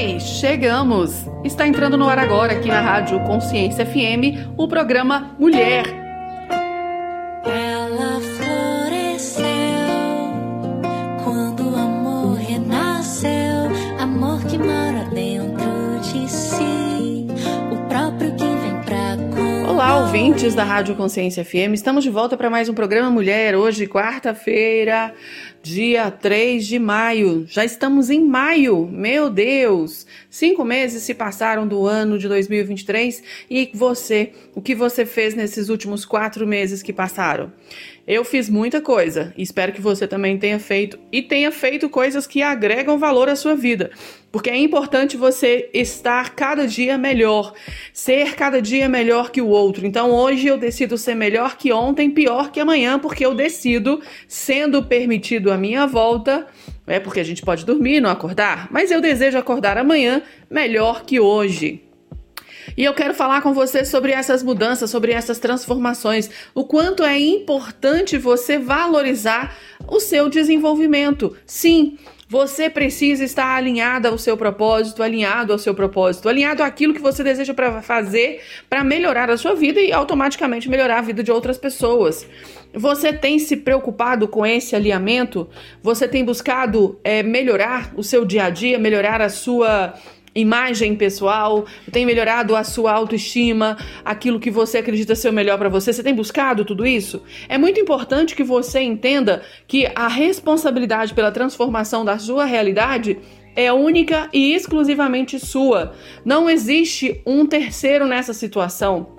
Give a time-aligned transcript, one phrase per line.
[0.00, 1.26] Oi, chegamos!
[1.42, 5.97] Está entrando no ar agora aqui na Rádio Consciência FM o programa Mulher.
[19.88, 21.72] Olá, ouvintes da Rádio Consciência FM.
[21.72, 23.56] Estamos de volta para mais um programa Mulher.
[23.56, 25.14] Hoje, quarta-feira,
[25.62, 27.46] dia 3 de maio.
[27.48, 30.06] Já estamos em maio, meu Deus!
[30.28, 35.70] Cinco meses se passaram do ano de 2023 e você, o que você fez nesses
[35.70, 37.50] últimos quatro meses que passaram?
[38.08, 42.40] Eu fiz muita coisa, espero que você também tenha feito e tenha feito coisas que
[42.40, 43.90] agregam valor à sua vida,
[44.32, 47.52] porque é importante você estar cada dia melhor,
[47.92, 49.86] ser cada dia melhor que o outro.
[49.86, 54.82] Então hoje eu decido ser melhor que ontem, pior que amanhã, porque eu decido, sendo
[54.82, 56.46] permitido a minha volta,
[56.86, 61.04] é porque a gente pode dormir e não acordar, mas eu desejo acordar amanhã melhor
[61.04, 61.87] que hoje.
[62.76, 67.18] E eu quero falar com você sobre essas mudanças, sobre essas transformações, o quanto é
[67.18, 71.36] importante você valorizar o seu desenvolvimento.
[71.46, 71.98] Sim,
[72.30, 77.24] você precisa estar alinhada ao seu propósito, alinhado ao seu propósito, alinhado àquilo que você
[77.24, 81.56] deseja para fazer para melhorar a sua vida e automaticamente melhorar a vida de outras
[81.56, 82.26] pessoas.
[82.74, 85.48] Você tem se preocupado com esse alinhamento?
[85.82, 89.94] Você tem buscado é, melhorar o seu dia a dia, melhorar a sua
[90.40, 95.68] imagem pessoal, tem melhorado a sua autoestima, aquilo que você acredita ser o melhor para
[95.68, 95.92] você.
[95.92, 97.22] Você tem buscado tudo isso?
[97.48, 103.18] É muito importante que você entenda que a responsabilidade pela transformação da sua realidade
[103.56, 105.94] é única e exclusivamente sua.
[106.24, 109.17] Não existe um terceiro nessa situação.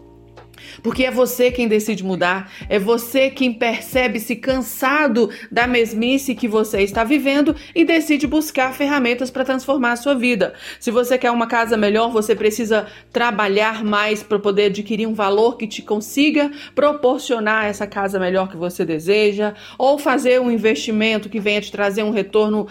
[0.82, 6.82] Porque é você quem decide mudar, é você quem percebe-se cansado da mesmice que você
[6.82, 10.54] está vivendo e decide buscar ferramentas para transformar a sua vida.
[10.80, 15.58] Se você quer uma casa melhor, você precisa trabalhar mais para poder adquirir um valor
[15.58, 21.39] que te consiga proporcionar essa casa melhor que você deseja, ou fazer um investimento que
[21.39, 22.67] venha te trazer um retorno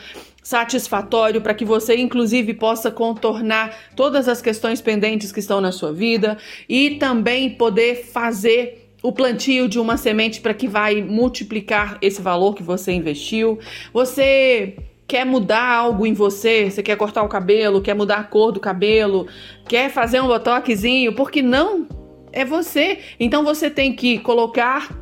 [0.48, 5.92] satisfatório para que você, inclusive, possa contornar todas as questões pendentes que estão na sua
[5.92, 12.22] vida e também poder fazer o plantio de uma semente para que vai multiplicar esse
[12.22, 13.58] valor que você investiu.
[13.92, 18.50] Você quer mudar algo em você, você quer cortar o cabelo, quer mudar a cor
[18.50, 19.26] do cabelo,
[19.68, 21.86] quer fazer um botoxinho, porque não?
[22.32, 23.00] É você.
[23.20, 24.96] Então você tem que colocar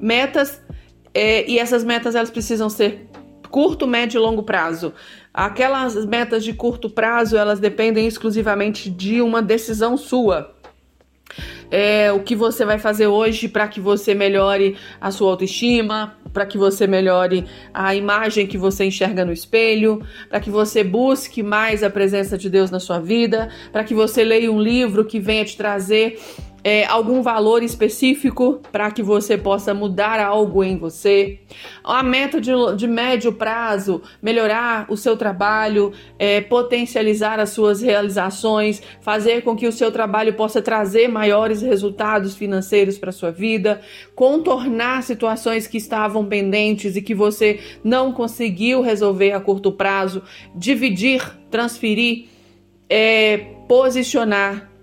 [0.00, 0.58] metas
[1.12, 3.06] é, e essas metas elas precisam ser
[3.56, 4.92] curto, médio e longo prazo.
[5.32, 10.54] Aquelas metas de curto prazo, elas dependem exclusivamente de uma decisão sua.
[11.70, 16.44] É, o que você vai fazer hoje para que você melhore a sua autoestima, para
[16.44, 21.82] que você melhore a imagem que você enxerga no espelho, para que você busque mais
[21.82, 25.46] a presença de Deus na sua vida, para que você leia um livro que venha
[25.46, 26.20] te trazer
[26.66, 31.38] é, algum valor específico para que você possa mudar algo em você.
[31.84, 38.82] A meta de, de médio prazo, melhorar o seu trabalho, é, potencializar as suas realizações,
[39.00, 43.80] fazer com que o seu trabalho possa trazer maiores resultados financeiros para sua vida,
[44.16, 50.20] contornar situações que estavam pendentes e que você não conseguiu resolver a curto prazo,
[50.52, 52.24] dividir, transferir,
[52.90, 53.36] é,
[53.68, 54.75] posicionar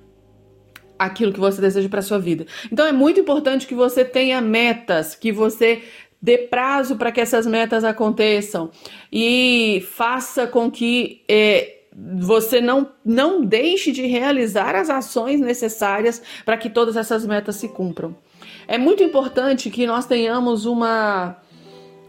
[1.05, 2.45] aquilo que você deseja para sua vida.
[2.71, 5.83] Então é muito importante que você tenha metas, que você
[6.21, 8.71] dê prazo para que essas metas aconteçam
[9.11, 11.81] e faça com que é,
[12.17, 17.67] você não, não deixe de realizar as ações necessárias para que todas essas metas se
[17.67, 18.15] cumpram.
[18.67, 21.37] É muito importante que nós tenhamos uma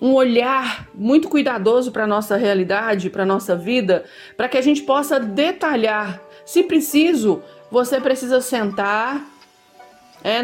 [0.00, 4.04] um olhar muito cuidadoso para a nossa realidade, para a nossa vida,
[4.36, 9.26] para que a gente possa detalhar, se preciso, você precisa sentar,
[10.22, 10.42] é,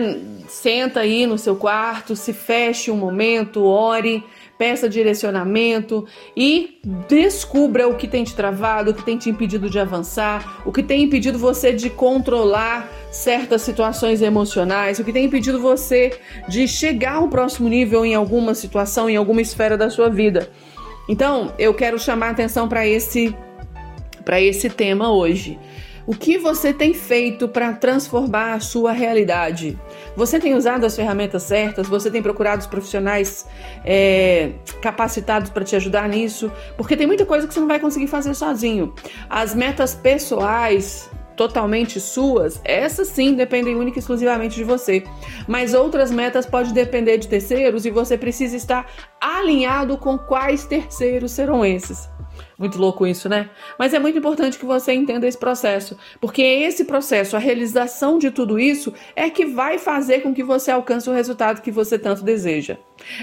[0.48, 4.22] senta aí no seu quarto, se feche um momento, ore,
[4.58, 6.06] peça direcionamento
[6.36, 6.78] e
[7.09, 10.83] descubra o que tem te travado, o que tem te impedido de avançar, o que
[10.83, 17.15] tem impedido você de controlar certas situações emocionais, o que tem impedido você de chegar
[17.15, 20.50] ao próximo nível em alguma situação, em alguma esfera da sua vida.
[21.09, 23.34] Então, eu quero chamar atenção para esse
[24.27, 25.59] para esse tema hoje.
[26.06, 29.78] O que você tem feito para transformar a sua realidade?
[30.16, 31.86] Você tem usado as ferramentas certas?
[31.88, 33.47] Você tem procurado os profissionais
[33.84, 36.50] é, capacitados para te ajudar nisso?
[36.76, 38.94] Porque tem muita coisa que você não vai conseguir fazer sozinho.
[39.28, 45.03] As metas pessoais totalmente suas, essas sim dependem única e exclusivamente de você.
[45.48, 48.86] Mas outras metas podem depender de terceiros e você precisa estar
[49.18, 52.10] alinhado com quais terceiros serão esses.
[52.60, 53.48] Muito louco isso, né?
[53.78, 58.30] Mas é muito importante que você entenda esse processo, porque esse processo, a realização de
[58.30, 62.22] tudo isso, é que vai fazer com que você alcance o resultado que você tanto
[62.22, 62.77] deseja.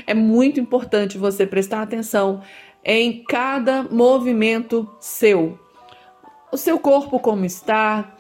[0.08, 2.42] É muito importante você prestar atenção
[2.84, 5.60] em cada movimento seu.
[6.52, 8.16] O seu corpo como está,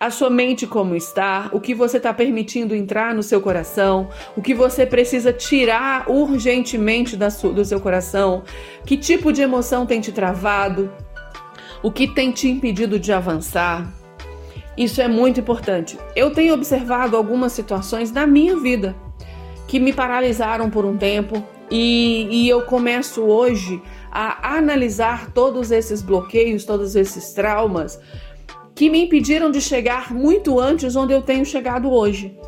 [0.00, 4.42] a sua mente como está, o que você está permitindo entrar no seu coração, o
[4.42, 8.44] que você precisa tirar urgentemente do seu coração,
[8.86, 10.90] que tipo de emoção tem te travado,
[11.82, 13.92] o que tem te impedido de avançar.
[14.76, 15.98] Isso é muito importante.
[16.14, 18.94] Eu tenho observado algumas situações na minha vida
[19.66, 26.00] que me paralisaram por um tempo e, e eu começo hoje a analisar todos esses
[26.00, 28.00] bloqueios, todos esses traumas
[28.78, 32.38] que me impediram de chegar muito antes onde eu tenho chegado hoje.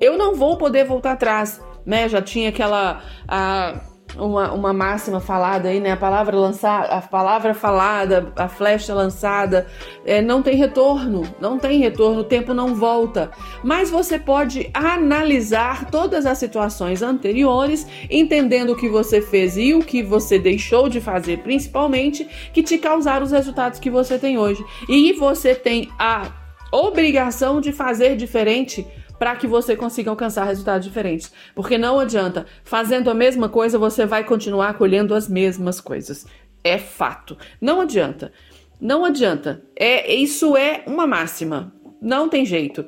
[0.00, 2.08] Eu não vou poder voltar atrás, né?
[2.08, 3.80] Já tinha aquela a,
[4.16, 5.92] uma, uma máxima falada aí, né?
[5.92, 9.66] A palavra lançada, a palavra falada, a flecha lançada,
[10.04, 13.30] é, não tem retorno, não tem retorno, o tempo não volta.
[13.62, 19.80] Mas você pode analisar todas as situações anteriores, entendendo o que você fez e o
[19.80, 24.64] que você deixou de fazer, principalmente, que te causaram os resultados que você tem hoje.
[24.88, 26.30] E você tem a
[26.72, 28.86] obrigação de fazer diferente
[29.18, 31.32] para que você consiga alcançar resultados diferentes.
[31.54, 36.26] Porque não adianta, fazendo a mesma coisa, você vai continuar colhendo as mesmas coisas.
[36.64, 37.36] É fato.
[37.60, 38.32] Não adianta.
[38.80, 39.62] Não adianta.
[39.76, 41.72] É, isso é uma máxima.
[42.00, 42.84] Não tem jeito.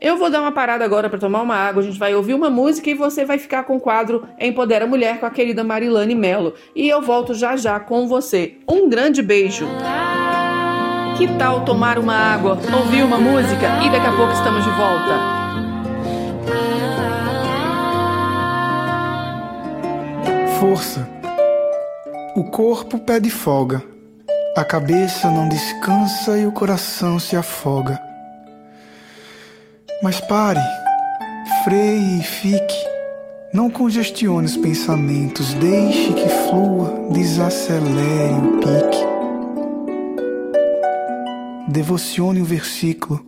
[0.00, 2.50] Eu vou dar uma parada agora para tomar uma água, a gente vai ouvir uma
[2.50, 6.54] música e você vai ficar com o quadro Empodera Mulher com a querida Marilane Melo.
[6.74, 8.56] E eu volto já já com você.
[8.68, 9.64] Um grande beijo.
[11.16, 15.41] Que tal tomar uma água, ouvir uma música e daqui a pouco estamos de volta?
[20.62, 21.08] Força.
[22.36, 23.82] O corpo pede folga,
[24.56, 28.00] a cabeça não descansa e o coração se afoga.
[30.04, 30.60] Mas pare,
[31.64, 32.92] freie e fique.
[33.52, 39.04] Não congestione os pensamentos, deixe que flua, desacelere o pique.
[41.72, 43.20] Devocione o versículo,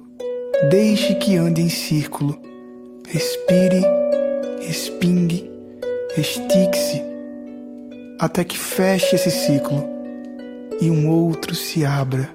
[0.71, 2.41] deixe que ande em círculo.
[3.09, 3.85] Respire,
[4.61, 5.51] respingue,
[6.17, 7.14] estique-se
[8.19, 9.85] até que feche esse ciclo
[10.81, 12.29] e um outro se abra,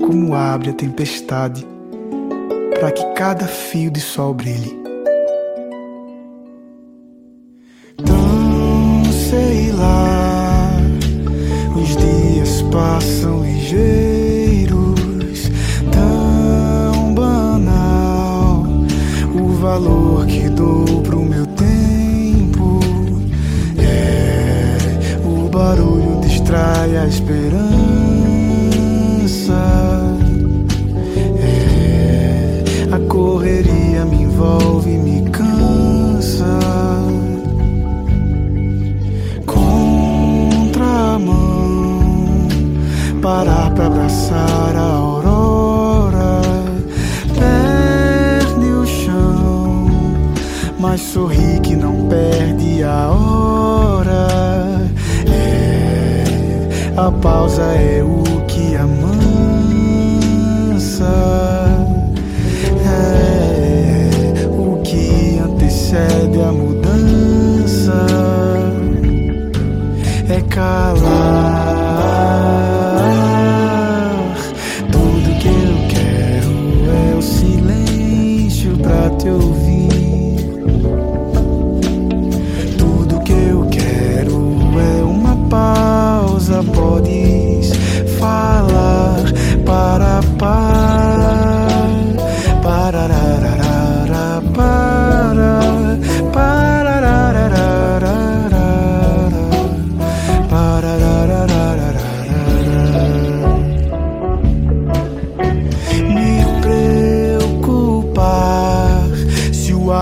[0.00, 1.66] como abre a tempestade,
[2.78, 4.77] para que cada fio de sol brilhe.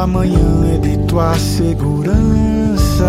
[0.06, 0.38] Amanhã
[0.72, 3.04] é de tua segurança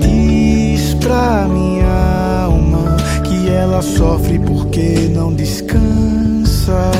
[0.00, 6.92] diz pra minha alma que ela sofre porque não descansa.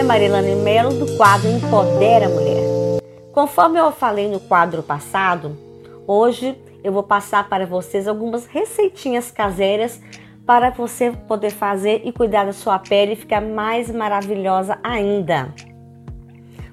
[0.00, 3.02] É Marilane Melo do quadro Empodera Mulher.
[3.34, 5.58] Conforme eu falei no quadro passado,
[6.06, 10.00] hoje eu vou passar para vocês algumas receitinhas caseiras
[10.46, 15.54] para você poder fazer e cuidar da sua pele e ficar mais maravilhosa ainda.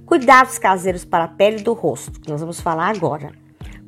[0.05, 3.33] Cuidados caseiros para a pele do rosto, que nós vamos falar agora.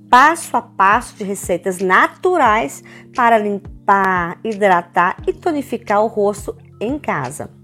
[0.09, 2.83] Passo a passo de receitas naturais
[3.15, 7.57] para limpar, hidratar e tonificar o rosto em casa.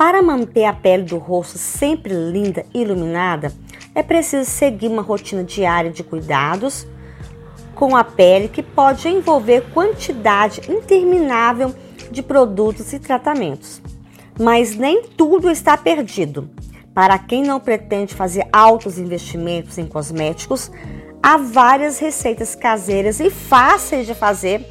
[0.00, 3.52] Para manter a pele do rosto sempre linda e iluminada,
[3.94, 6.86] é preciso seguir uma rotina diária de cuidados
[7.74, 11.74] com a pele que pode envolver quantidade interminável
[12.10, 13.82] de produtos e tratamentos.
[14.40, 16.48] Mas nem tudo está perdido.
[16.94, 20.70] Para quem não pretende fazer altos investimentos em cosméticos,
[21.22, 24.66] há várias receitas caseiras e fáceis de fazer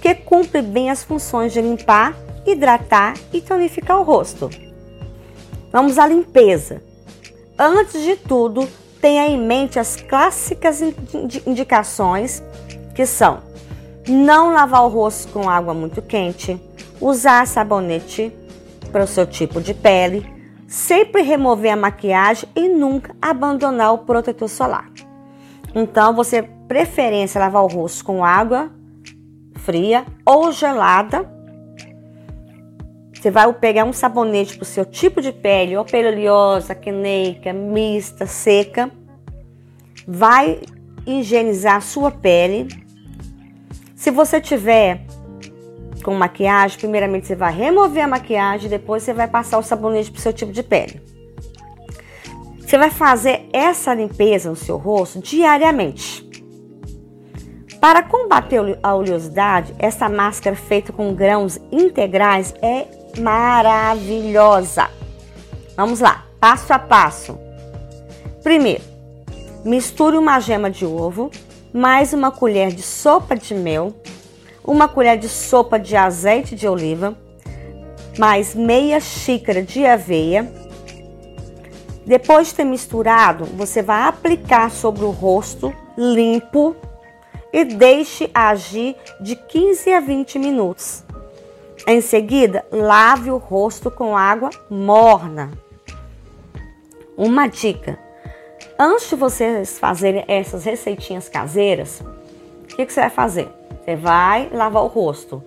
[0.00, 4.48] que cumprem bem as funções de limpar, hidratar e tonificar o rosto.
[5.72, 6.82] Vamos à limpeza.
[7.58, 8.68] Antes de tudo,
[9.00, 10.80] tenha em mente as clássicas
[11.46, 12.42] indicações
[12.94, 13.38] que são:
[14.08, 16.60] não lavar o rosto com água muito quente,
[17.00, 18.32] usar sabonete
[18.90, 20.26] para o seu tipo de pele,
[20.66, 24.90] sempre remover a maquiagem e nunca abandonar o protetor solar.
[25.74, 28.70] Então, você preferência lavar o rosto com água
[29.56, 31.39] fria ou gelada.
[33.20, 37.52] Você vai pegar um sabonete para o seu tipo de pele, ou pele oleosa, acneica,
[37.52, 38.90] mista, seca.
[40.08, 40.60] Vai
[41.06, 42.66] higienizar a sua pele.
[43.94, 45.02] Se você tiver
[46.02, 50.18] com maquiagem, primeiramente você vai remover a maquiagem, depois você vai passar o sabonete para
[50.18, 51.02] o seu tipo de pele.
[52.58, 56.26] Você vai fazer essa limpeza no seu rosto diariamente.
[57.78, 64.90] Para combater a oleosidade, essa máscara feita com grãos integrais é maravilhosa.
[65.76, 67.38] Vamos lá, passo a passo.
[68.42, 68.82] Primeiro,
[69.64, 71.30] misture uma gema de ovo,
[71.72, 73.94] mais uma colher de sopa de mel,
[74.64, 77.16] uma colher de sopa de azeite de oliva,
[78.18, 80.50] mais meia xícara de aveia.
[82.06, 86.74] Depois de ter misturado, você vai aplicar sobre o rosto limpo
[87.52, 91.04] e deixe agir de 15 a 20 minutos.
[91.86, 95.50] Em seguida, lave o rosto com água morna.
[97.16, 97.98] Uma dica:
[98.78, 103.48] antes de vocês fazerem essas receitinhas caseiras, o que, que você vai fazer?
[103.82, 105.42] Você vai lavar o rosto.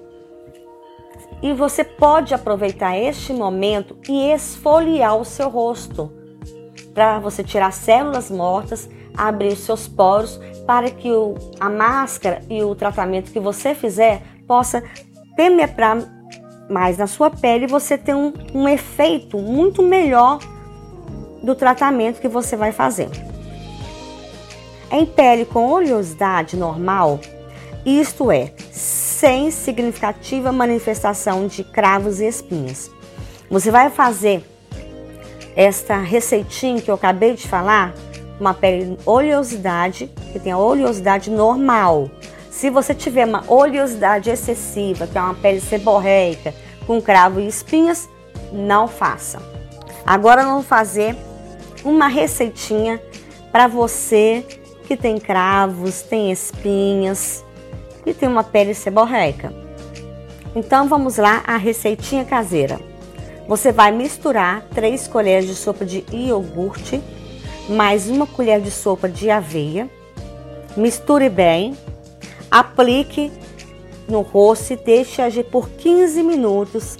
[1.41, 6.11] E você pode aproveitar este momento e esfoliar o seu rosto
[6.93, 12.73] para você tirar células mortas, abrir seus poros para que o, a máscara e o
[12.75, 14.83] tratamento que você fizer possa
[15.35, 15.97] penetrar
[16.73, 20.39] mais na sua pele, você tem um, um efeito muito melhor
[21.43, 23.09] do tratamento que você vai fazer.
[24.91, 27.19] Em pele com oleosidade normal,
[27.85, 32.89] isto é, sem significativa manifestação de cravos e espinhas.
[33.49, 34.43] Você vai fazer
[35.55, 37.93] esta receitinha que eu acabei de falar,
[38.39, 42.09] uma pele oleosidade, que tem a oleosidade normal.
[42.53, 46.53] Se você tiver uma oleosidade excessiva, que é uma pele seborreica,
[46.85, 48.07] com cravo e espinhas,
[48.51, 49.41] não faça.
[50.05, 51.15] Agora vamos fazer
[51.83, 53.01] uma receitinha
[53.51, 54.45] para você
[54.87, 57.43] que tem cravos, tem espinhas
[58.05, 59.51] e tem uma pele seborreica.
[60.55, 62.79] Então vamos lá a receitinha caseira.
[63.47, 67.01] Você vai misturar 3 colheres de sopa de iogurte
[67.67, 69.89] mais uma colher de sopa de aveia.
[70.77, 71.75] Misture bem,
[72.53, 73.31] aplique
[74.07, 76.97] no rosto e deixe agir por 15 minutos.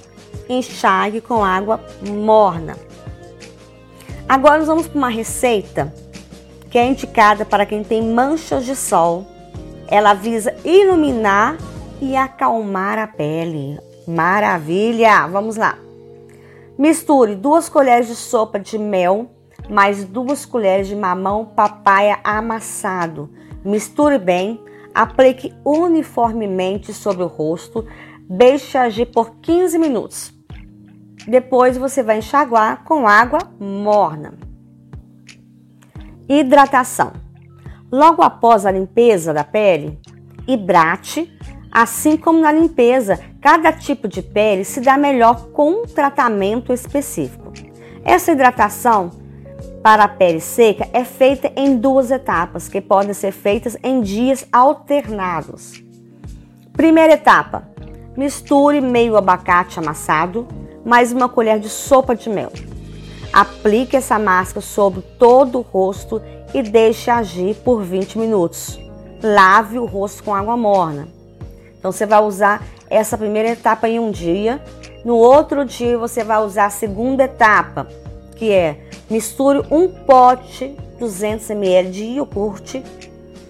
[0.48, 2.76] Enxague com água morna.
[4.28, 5.94] Agora nós vamos para uma receita
[6.68, 9.24] que é indicada para quem tem manchas de sol.
[9.86, 11.56] Ela visa iluminar
[12.00, 13.78] e acalmar a pele.
[14.08, 15.26] Maravilha!
[15.28, 15.78] Vamos lá.
[16.76, 19.30] Misture duas colheres de sopa de mel
[19.68, 23.30] mais duas colheres de mamão papaya amassado.
[23.64, 24.60] Misture bem,
[24.94, 27.84] aplique uniformemente sobre o rosto,
[28.28, 30.32] deixe agir por 15 minutos.
[31.26, 34.34] Depois você vai enxaguar com água morna.
[36.28, 37.12] Hidratação.
[37.90, 39.98] Logo após a limpeza da pele,
[40.46, 41.32] hidrate,
[41.70, 47.52] assim como na limpeza, cada tipo de pele se dá melhor com um tratamento específico.
[48.04, 49.10] Essa hidratação
[49.84, 54.46] para a pele seca é feita em duas etapas, que podem ser feitas em dias
[54.50, 55.84] alternados.
[56.72, 57.68] Primeira etapa:
[58.16, 60.48] misture meio abacate amassado
[60.86, 62.50] mais uma colher de sopa de mel.
[63.30, 66.22] Aplique essa máscara sobre todo o rosto
[66.54, 68.80] e deixe agir por 20 minutos.
[69.22, 71.08] Lave o rosto com água morna.
[71.78, 74.64] Então você vai usar essa primeira etapa em um dia.
[75.04, 77.86] No outro dia você vai usar a segunda etapa,
[78.36, 82.82] que é Misture um pote 200 ml de iogurte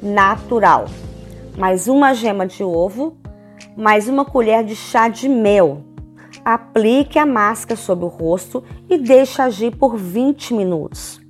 [0.02, 0.86] natural,
[1.56, 3.16] mais uma gema de ovo,
[3.76, 5.82] mais uma colher de chá de mel.
[6.44, 11.20] Aplique a máscara sobre o rosto e deixe agir por 20 minutos.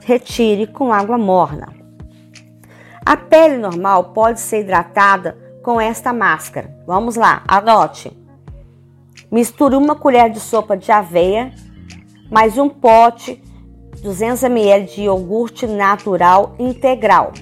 [0.00, 1.72] Retire com água morna.
[3.06, 6.76] A pele normal pode ser hidratada com esta máscara.
[6.86, 8.12] Vamos lá, anote.
[9.30, 11.52] Misture uma colher de sopa de aveia
[12.30, 13.42] mais um pote
[14.02, 17.32] 200 ml de iogurte natural integral.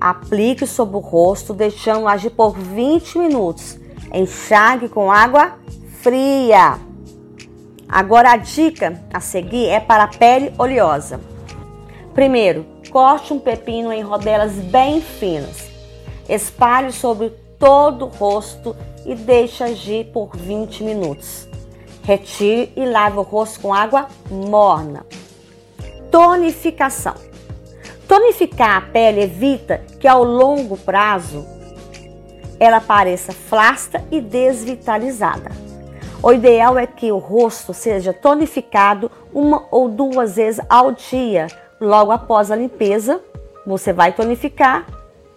[0.00, 3.78] Aplique sobre o rosto, deixando agir por 20 minutos.
[4.12, 5.58] Enxague com água
[6.00, 6.78] fria.
[7.88, 11.20] Agora a dica a seguir é para a pele oleosa.
[12.14, 15.68] Primeiro, corte um pepino em rodelas bem finas.
[16.28, 21.48] Espalhe sobre todo o rosto e deixe agir por 20 minutos.
[22.04, 25.04] Retire e lave o rosto com água morna.
[26.10, 27.14] Tonificação.
[28.06, 31.46] Tonificar a pele evita que ao longo prazo
[32.60, 35.50] ela pareça flácida e desvitalizada.
[36.22, 41.46] O ideal é que o rosto seja tonificado uma ou duas vezes ao dia.
[41.80, 43.20] Logo após a limpeza,
[43.66, 44.86] você vai tonificar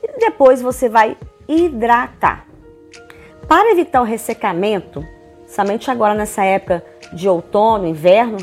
[0.04, 2.46] e depois você vai hidratar.
[3.48, 5.04] Para evitar o ressecamento,
[5.48, 6.84] somente agora nessa época
[7.14, 8.38] de outono, inverno,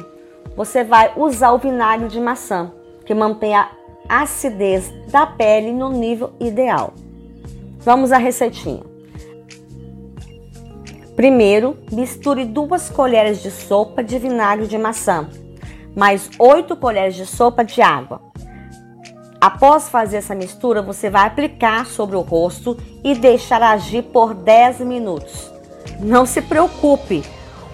[0.56, 2.72] você vai usar o vinagre de maçã,
[3.04, 3.70] que mantém a
[4.08, 6.94] acidez da pele no nível ideal.
[7.80, 8.82] Vamos à receitinha.
[11.16, 15.28] Primeiro, misture duas colheres de sopa de vinagre de maçã,
[15.94, 18.20] mais 8 colheres de sopa de água.
[19.40, 24.80] Após fazer essa mistura, você vai aplicar sobre o rosto e deixar agir por 10
[24.80, 25.53] minutos.
[26.00, 27.22] Não se preocupe,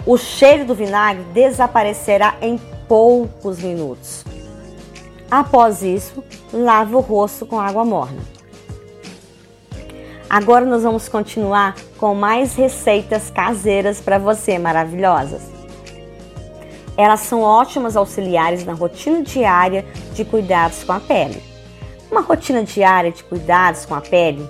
[0.05, 2.57] o cheiro do vinagre desaparecerá em
[2.87, 4.23] poucos minutos.
[5.29, 8.19] Após isso, lave o rosto com água morna.
[10.29, 15.41] Agora nós vamos continuar com mais receitas caseiras para você, maravilhosas.
[16.97, 21.41] Elas são ótimas auxiliares na rotina diária de cuidados com a pele.
[22.09, 24.47] Uma rotina diária de cuidados com a pele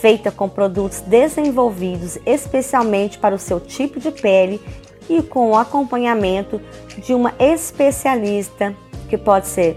[0.00, 4.60] feita com produtos desenvolvidos especialmente para o seu tipo de pele
[5.08, 6.60] e com o acompanhamento
[6.98, 8.74] de uma especialista,
[9.08, 9.76] que pode ser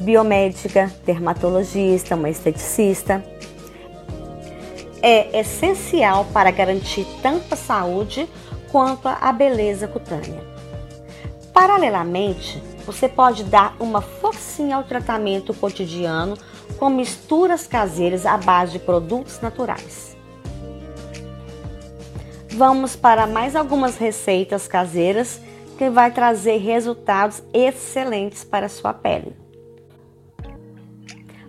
[0.00, 3.24] biomédica, dermatologista, uma esteticista.
[5.02, 8.28] É essencial para garantir tanto a saúde
[8.70, 10.42] quanto à beleza cutânea.
[11.52, 16.36] Paralelamente, você pode dar uma forcinha ao tratamento cotidiano
[16.78, 20.16] com misturas caseiras à base de produtos naturais.
[22.50, 25.40] Vamos para mais algumas receitas caseiras
[25.76, 29.36] que vai trazer resultados excelentes para a sua pele.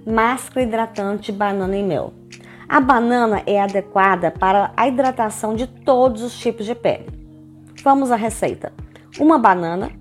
[0.05, 2.13] Máscara hidratante banana e mel.
[2.67, 7.07] A banana é adequada para a hidratação de todos os tipos de pele.
[7.83, 8.71] Vamos à receita:
[9.19, 9.91] uma banana,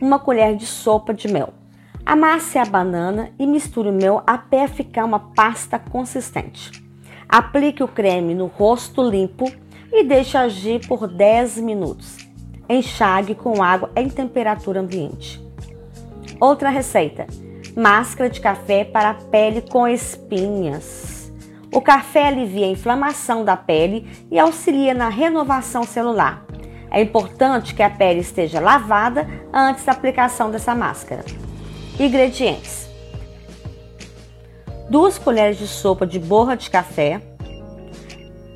[0.00, 1.59] uma colher de sopa de mel.
[2.04, 6.72] Amasse a banana e misture o mel até ficar uma pasta consistente.
[7.28, 9.44] Aplique o creme no rosto limpo
[9.92, 12.16] e deixe agir por 10 minutos.
[12.68, 15.40] Enxague com água em temperatura ambiente.
[16.40, 17.26] Outra receita:
[17.76, 21.32] máscara de café para pele com espinhas.
[21.72, 26.44] O café alivia a inflamação da pele e auxilia na renovação celular.
[26.90, 31.24] É importante que a pele esteja lavada antes da aplicação dessa máscara.
[32.00, 32.88] Ingredientes:
[34.88, 37.20] 2 colheres de sopa de borra de café,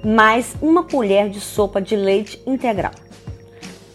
[0.03, 2.95] mais uma colher de sopa de leite integral.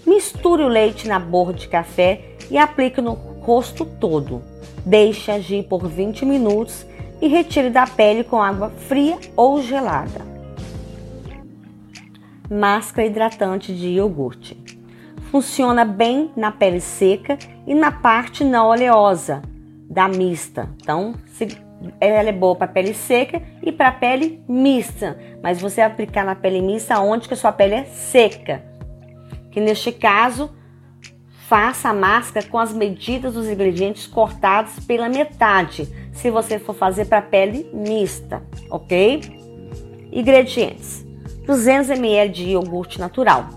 [0.05, 4.43] Misture o leite na borra de café e aplique no rosto todo.
[4.85, 6.85] Deixe agir por 20 minutos
[7.19, 10.21] e retire da pele com água fria ou gelada.
[12.47, 14.58] Máscara hidratante de iogurte.
[15.31, 17.37] Funciona bem na pele seca
[17.67, 19.41] e na parte não oleosa
[19.89, 20.69] da mista.
[20.81, 21.13] Então,
[21.99, 26.61] ela é boa para pele seca e para pele mista, mas você aplicar na pele
[26.61, 28.63] mista onde que a sua pele é seca.
[29.51, 30.49] Que neste caso,
[31.47, 37.05] faça a máscara com as medidas dos ingredientes cortados pela metade se você for fazer
[37.05, 39.21] para pele mista, ok?
[40.11, 41.05] Ingredientes:
[41.45, 43.47] 200 ml de iogurte natural,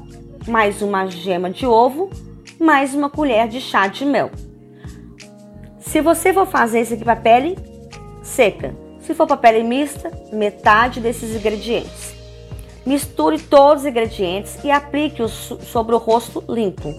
[0.46, 2.10] mais uma gema de ovo,
[2.58, 4.30] mais uma colher de chá de mel.
[5.78, 7.56] Se você for fazer isso aqui para pele
[8.22, 12.14] seca, se for para pele mista, metade desses ingredientes.
[12.84, 16.92] Misture todos os ingredientes e aplique-os sobre o rosto limpo.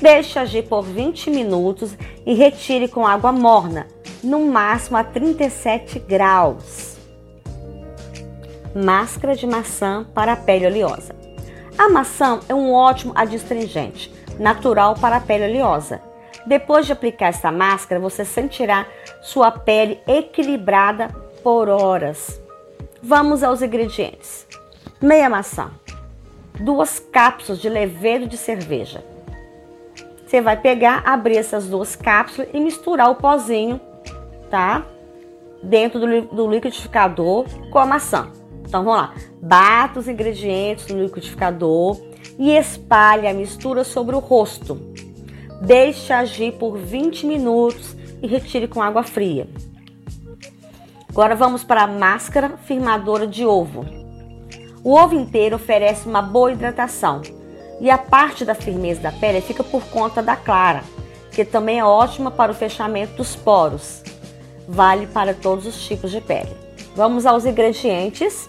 [0.00, 3.86] Deixe agir por 20 minutos e retire com água morna
[4.22, 6.96] no máximo a 37 graus.
[8.74, 11.21] Máscara de maçã para a pele oleosa.
[11.82, 16.00] A maçã é um ótimo adstringente, natural para a pele oleosa.
[16.46, 18.86] Depois de aplicar essa máscara, você sentirá
[19.20, 21.08] sua pele equilibrada
[21.42, 22.40] por horas.
[23.02, 24.46] Vamos aos ingredientes:
[25.00, 25.72] meia maçã,
[26.60, 29.02] duas cápsulas de levedo de cerveja.
[30.24, 33.80] Você vai pegar, abrir essas duas cápsulas e misturar o pozinho
[34.48, 34.84] tá?
[35.64, 38.30] Dentro do, do liquidificador com a maçã.
[38.72, 39.14] Então vamos lá.
[39.42, 42.00] Bata os ingredientes no liquidificador
[42.38, 44.80] e espalhe a mistura sobre o rosto.
[45.60, 49.46] Deixe agir por 20 minutos e retire com água fria.
[51.06, 53.84] Agora vamos para a máscara firmadora de ovo.
[54.82, 57.20] O ovo inteiro oferece uma boa hidratação
[57.78, 60.82] e a parte da firmeza da pele fica por conta da clara,
[61.30, 64.02] que também é ótima para o fechamento dos poros
[64.66, 66.50] vale para todos os tipos de pele.
[66.94, 68.48] Vamos aos ingredientes: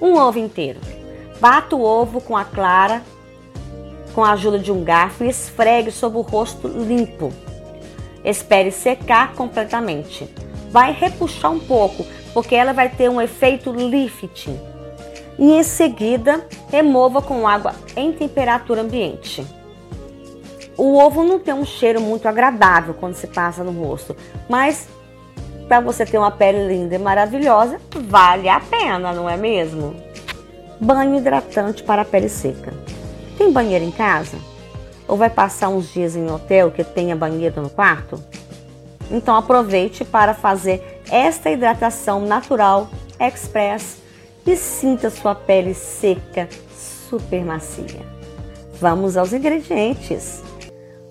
[0.00, 0.80] um ovo inteiro.
[1.40, 3.02] Bata o ovo com a clara
[4.16, 7.30] com a ajuda de um garfo e esfregue sobre o rosto limpo.
[8.24, 10.26] Espere secar completamente.
[10.70, 14.58] Vai repuxar um pouco, porque ela vai ter um efeito lifting.
[15.38, 19.46] E em seguida, remova com água em temperatura ambiente.
[20.78, 24.16] O ovo não tem um cheiro muito agradável quando se passa no rosto,
[24.48, 24.88] mas
[25.68, 29.94] para você ter uma pele linda e maravilhosa, vale a pena, não é mesmo?
[30.80, 32.72] Banho hidratante para a pele seca.
[33.36, 34.38] Tem banheiro em casa?
[35.08, 38.22] Ou vai passar uns dias em um hotel que tenha banheiro no quarto?
[39.10, 42.88] Então aproveite para fazer esta hidratação natural
[43.20, 43.98] express
[44.46, 48.04] e sinta sua pele seca, super macia.
[48.80, 50.42] Vamos aos ingredientes: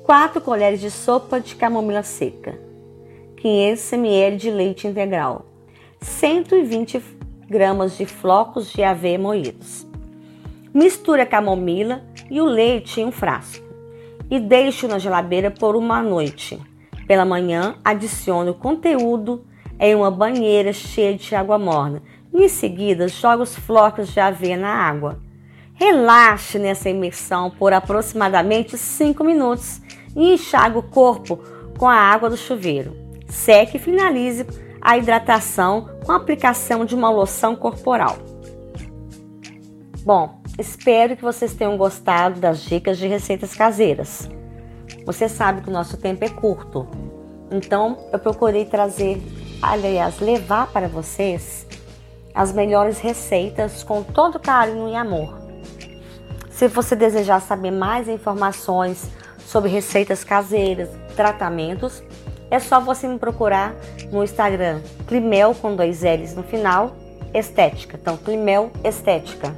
[0.04, 2.58] 4 colheres de sopa de camomila seca,
[3.38, 5.46] 500 ml de leite integral,
[6.02, 7.02] 120
[7.50, 9.86] gramas de flocos de aveia moídos.
[10.74, 13.66] Misture a camomila e o leite em um frasco
[14.30, 16.60] e deixe na geladeira por uma noite.
[17.08, 19.46] Pela manhã, adicione o conteúdo
[19.80, 22.02] em uma banheira cheia de água morna
[22.34, 25.20] e em seguida jogue os flocos de aveia na água.
[25.76, 29.82] Relaxe nessa imersão por aproximadamente 5 minutos
[30.16, 31.38] e enxague o corpo
[31.78, 33.05] com a água do chuveiro.
[33.28, 34.46] Seque e finalize
[34.82, 38.18] a hidratação com a aplicação de uma loção corporal.
[40.04, 44.30] Bom, espero que vocês tenham gostado das dicas de receitas caseiras.
[45.06, 46.88] Você sabe que o nosso tempo é curto,
[47.52, 49.22] então eu procurei trazer,
[49.62, 51.66] aliás, levar para vocês
[52.34, 55.34] as melhores receitas com todo carinho e amor.
[56.52, 59.10] Se você desejar saber mais informações
[59.46, 62.04] sobre receitas caseiras, tratamentos,
[62.56, 63.76] é só você me procurar
[64.12, 66.96] no Instagram Climel com dois L's no final,
[67.34, 68.00] Estética.
[68.02, 69.54] Então, Climel Estética.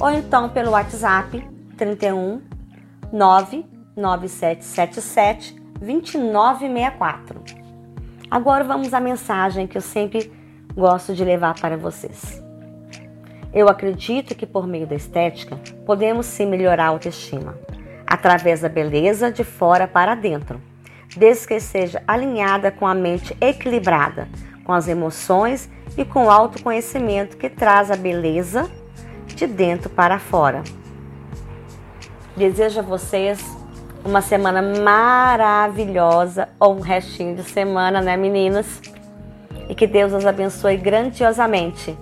[0.00, 2.40] Ou então pelo WhatsApp 31
[3.12, 7.42] 99777 2964.
[8.30, 10.32] Agora vamos à mensagem que eu sempre
[10.74, 12.42] gosto de levar para vocês.
[13.52, 17.58] Eu acredito que por meio da estética podemos sim melhorar a autoestima,
[18.06, 20.69] através da beleza de fora para dentro,
[21.16, 24.28] desde que seja alinhada com a mente equilibrada,
[24.64, 28.70] com as emoções e com o autoconhecimento que traz a beleza
[29.26, 30.62] de dentro para fora.
[32.36, 33.40] Desejo a vocês
[34.04, 38.80] uma semana maravilhosa ou um restinho de semana, né, meninas?
[39.68, 41.96] E que Deus os abençoe grandiosamente.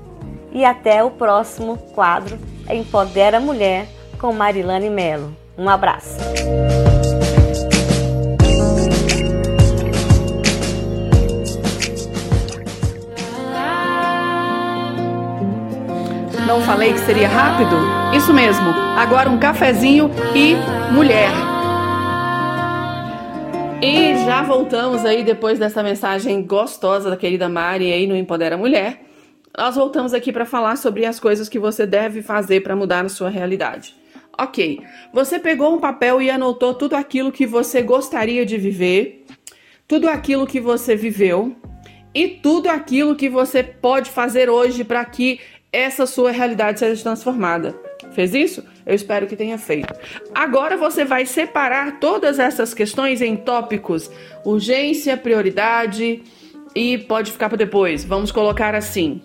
[0.52, 2.38] E até o próximo quadro
[2.70, 3.86] Empodera a Mulher
[4.18, 5.34] com Marilane Melo.
[5.56, 6.18] Um abraço.
[16.48, 17.76] Não falei que seria rápido?
[18.16, 18.70] Isso mesmo.
[18.96, 20.54] Agora um cafezinho e
[20.94, 21.28] mulher.
[23.82, 29.02] E já voltamos aí depois dessa mensagem gostosa da querida Mari aí no Empodera Mulher.
[29.58, 33.10] Nós voltamos aqui para falar sobre as coisas que você deve fazer para mudar na
[33.10, 33.94] sua realidade.
[34.38, 34.80] Ok,
[35.12, 39.26] você pegou um papel e anotou tudo aquilo que você gostaria de viver,
[39.86, 41.54] tudo aquilo que você viveu
[42.14, 45.40] e tudo aquilo que você pode fazer hoje para que
[45.72, 47.74] essa sua realidade seja transformada.
[48.12, 48.64] Fez isso?
[48.86, 49.92] Eu espero que tenha feito.
[50.34, 54.10] Agora você vai separar todas essas questões em tópicos:
[54.44, 56.22] urgência, prioridade
[56.74, 58.04] e pode ficar para depois.
[58.04, 59.20] Vamos colocar assim: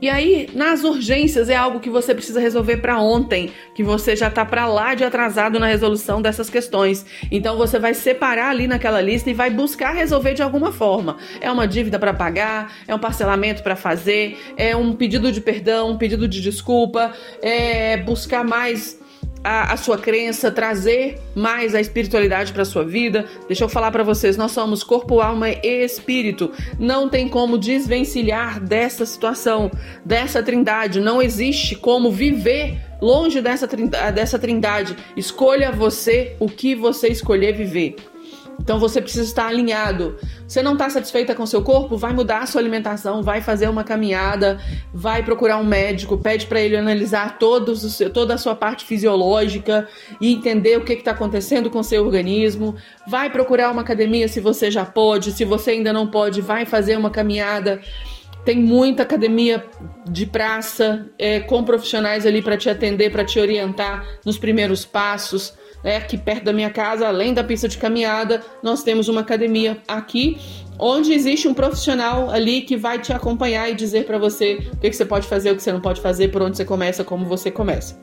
[0.00, 4.30] e aí, nas urgências é algo que você precisa resolver para ontem, que você já
[4.30, 7.04] tá para lá de atrasado na resolução dessas questões.
[7.30, 11.18] Então você vai separar ali naquela lista e vai buscar resolver de alguma forma.
[11.40, 15.90] É uma dívida para pagar, é um parcelamento para fazer, é um pedido de perdão,
[15.90, 18.99] um pedido de desculpa, é buscar mais
[19.42, 23.26] a, a, sua crença, trazer mais a espiritualidade para sua vida.
[23.46, 26.52] Deixa eu falar para vocês, nós somos corpo, alma e espírito.
[26.78, 29.70] Não tem como desvencilhar dessa situação,
[30.04, 31.00] dessa trindade.
[31.00, 33.66] Não existe como viver longe dessa,
[34.12, 34.96] dessa trindade.
[35.16, 37.96] Escolha você o que você escolher viver.
[38.60, 40.16] Então você precisa estar alinhado.
[40.46, 41.96] Você não está satisfeita com seu corpo?
[41.96, 44.60] Vai mudar a sua alimentação, vai fazer uma caminhada,
[44.92, 49.88] vai procurar um médico, pede para ele analisar todos toda a sua parte fisiológica
[50.20, 52.76] e entender o que está acontecendo com seu organismo.
[53.08, 56.96] Vai procurar uma academia se você já pode, se você ainda não pode, vai fazer
[56.96, 57.80] uma caminhada.
[58.44, 59.64] Tem muita academia
[60.08, 65.58] de praça é, com profissionais ali para te atender, para te orientar nos primeiros passos
[65.82, 69.78] né, aqui perto da minha casa, além da pista de caminhada, nós temos uma academia
[69.86, 70.38] aqui,
[70.78, 74.90] onde existe um profissional ali que vai te acompanhar e dizer para você o que,
[74.90, 77.26] que você pode fazer, o que você não pode fazer, por onde você começa, como
[77.26, 77.98] você começa.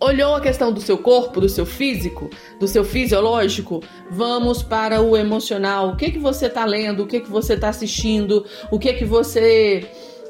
[0.00, 2.28] Olhou a questão do seu corpo, do seu físico,
[2.60, 3.80] do seu fisiológico?
[4.10, 5.90] Vamos para o emocional.
[5.90, 7.04] O que que você está lendo?
[7.04, 8.44] O que que você está assistindo?
[8.70, 9.88] O que que você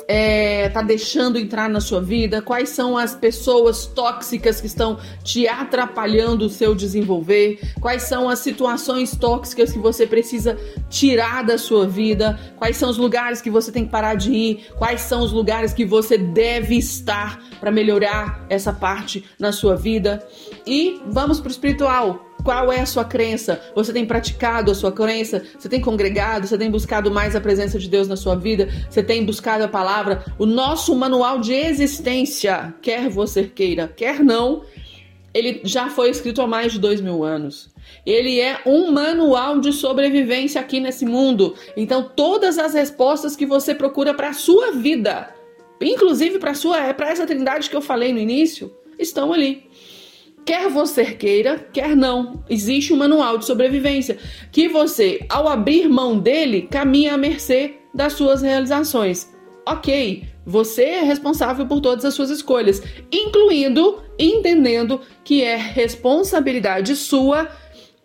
[0.09, 2.43] é, tá deixando entrar na sua vida?
[2.43, 7.61] Quais são as pessoas tóxicas que estão te atrapalhando o seu desenvolver?
[7.81, 12.39] Quais são as situações tóxicas que você precisa tirar da sua vida?
[12.57, 14.67] Quais são os lugares que você tem que parar de ir?
[14.77, 20.27] Quais são os lugares que você deve estar para melhorar essa parte na sua vida?
[20.67, 22.24] E vamos para o espiritual.
[22.45, 23.59] Qual é a sua crença?
[23.75, 25.43] Você tem praticado a sua crença?
[25.59, 26.47] Você tem congregado?
[26.47, 28.69] Você tem buscado mais a presença de Deus na sua vida?
[28.89, 30.23] Você tem buscado a palavra?
[30.39, 34.63] O nosso manual de existência, quer você queira, quer não,
[35.33, 37.71] ele já foi escrito há mais de dois mil anos.
[38.05, 41.55] Ele é um manual de sobrevivência aqui nesse mundo.
[41.75, 45.35] Então, todas as respostas que você procura para a sua vida,
[45.81, 49.65] inclusive para sua, é para essa trindade que eu falei no início, estão ali.
[50.45, 54.19] Quer você queira, quer não, existe um manual de sobrevivência
[54.53, 59.33] que você, ao abrir mão dele, caminha à mercê das suas realizações.
[59.67, 67.49] Ok, você é responsável por todas as suas escolhas, incluindo entendendo que é responsabilidade sua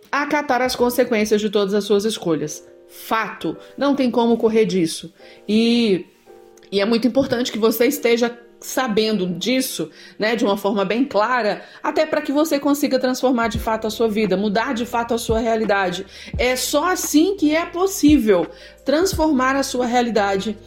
[0.09, 2.65] acatar as consequências de todas as suas escolhas.
[2.87, 5.13] Fato, não tem como correr disso.
[5.47, 6.05] E,
[6.71, 11.63] e é muito importante que você esteja sabendo disso, né, de uma forma bem clara,
[11.81, 15.17] até para que você consiga transformar de fato a sua vida, mudar de fato a
[15.17, 16.05] sua realidade.
[16.37, 18.47] É só assim que é possível
[18.83, 20.57] transformar a sua realidade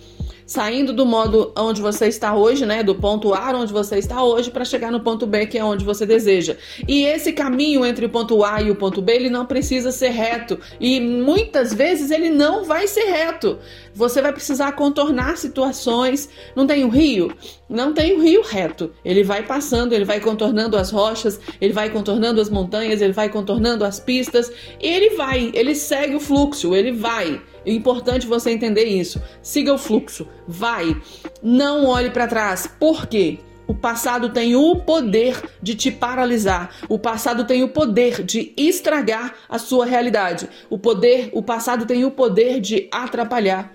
[0.53, 4.51] saindo do modo onde você está hoje, né, do ponto A onde você está hoje
[4.51, 6.59] para chegar no ponto B, que é onde você deseja.
[6.87, 10.11] E esse caminho entre o ponto A e o ponto B, ele não precisa ser
[10.11, 13.59] reto e muitas vezes ele não vai ser reto.
[13.95, 16.29] Você vai precisar contornar situações.
[16.55, 17.35] Não tem o um rio?
[17.69, 18.91] Não tem o um rio reto.
[19.03, 23.31] Ele vai passando, ele vai contornando as rochas, ele vai contornando as montanhas, ele vai
[23.31, 24.53] contornando as pistas.
[24.81, 27.41] Ele vai, ele segue o fluxo, ele vai.
[27.64, 29.22] É importante você entender isso.
[29.42, 30.96] Siga o fluxo, vai.
[31.42, 32.66] Não olhe para trás.
[32.66, 33.38] Por quê?
[33.66, 36.75] O passado tem o poder de te paralisar.
[36.88, 40.48] O passado tem o poder de estragar a sua realidade.
[40.68, 43.72] O poder, o passado tem o poder de atrapalhar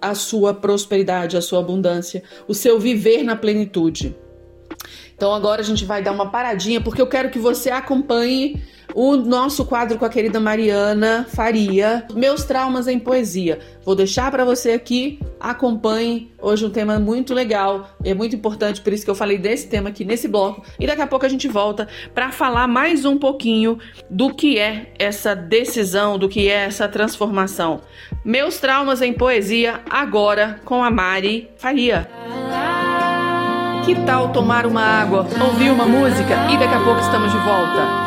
[0.00, 4.14] a sua prosperidade, a sua abundância, o seu viver na plenitude.
[5.16, 8.62] Então agora a gente vai dar uma paradinha porque eu quero que você acompanhe
[8.94, 13.58] o nosso quadro com a querida Mariana Faria, Meus Traumas em Poesia.
[13.84, 16.30] Vou deixar para você aqui, acompanhe.
[16.40, 19.88] Hoje um tema muito legal, é muito importante, por isso que eu falei desse tema
[19.88, 20.64] aqui nesse bloco.
[20.78, 24.92] E daqui a pouco a gente volta para falar mais um pouquinho do que é
[24.98, 27.80] essa decisão, do que é essa transformação.
[28.24, 32.08] Meus Traumas em Poesia, agora com a Mari Faria.
[33.84, 38.04] Que tal tomar uma água, ouvir uma música e daqui a pouco estamos de volta?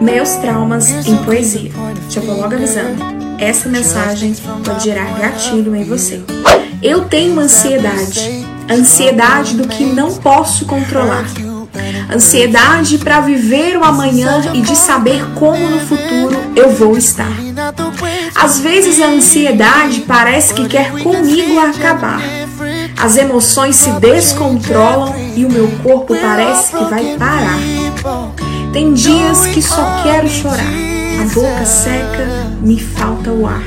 [0.00, 1.70] Meus traumas em poesia.
[2.10, 2.96] Já vou logo avisando.
[3.38, 4.34] Essa mensagem
[4.64, 6.20] pode gerar gatilho em você.
[6.82, 11.26] Eu tenho ansiedade, ansiedade do que não posso controlar.
[12.12, 17.30] Ansiedade para viver o amanhã e de saber como no futuro eu vou estar.
[18.34, 22.20] Às vezes a ansiedade parece que quer comigo acabar.
[22.96, 27.58] As emoções se descontrolam e o meu corpo parece que vai parar.
[28.72, 30.72] Tem dias que só quero chorar,
[31.20, 33.62] a boca seca, me falta o ar.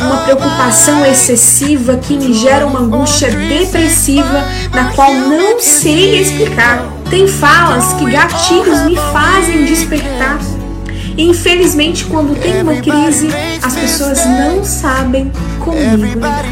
[0.00, 6.84] Uma preocupação excessiva que me gera uma angústia depressiva na qual não sei explicar.
[7.10, 10.38] Tem falas que gatilhos me fazem despertar.
[11.20, 13.28] Infelizmente, quando tem uma crise,
[13.62, 15.30] as pessoas não sabem
[15.62, 16.44] comigo lidar.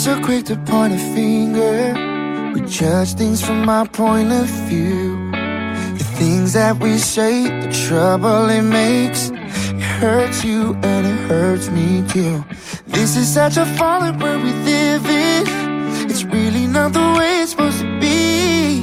[0.00, 1.92] so quick to point a finger.
[2.54, 5.19] We judge things from our point of view.
[6.20, 9.30] Things that we say, the trouble it makes.
[9.30, 12.44] It hurts you and it hurts me too.
[12.86, 15.44] This is such a fallen world we live in.
[16.10, 18.82] It's really not the way it's supposed to be.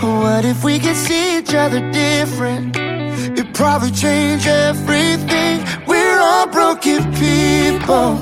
[0.00, 2.74] What if we could see each other different?
[2.74, 5.56] It'd probably change everything.
[5.86, 8.16] We're all broken people.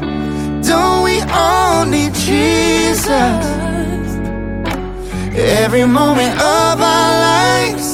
[0.70, 3.10] Don't we all need Jesus?
[5.38, 7.89] Every moment of our lives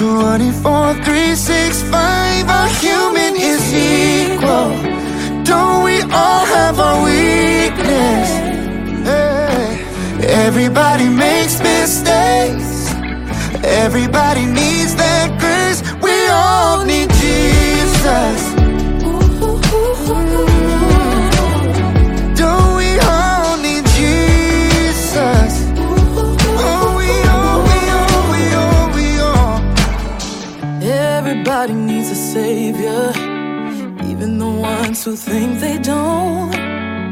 [0.00, 4.70] 24, 3, 6, 5 a human is equal.
[5.44, 8.30] Don't we all have our weakness?
[10.24, 12.94] Everybody makes mistakes.
[13.62, 15.82] Everybody needs that grace.
[16.00, 18.49] We all need Jesus
[35.10, 36.52] who think they don't.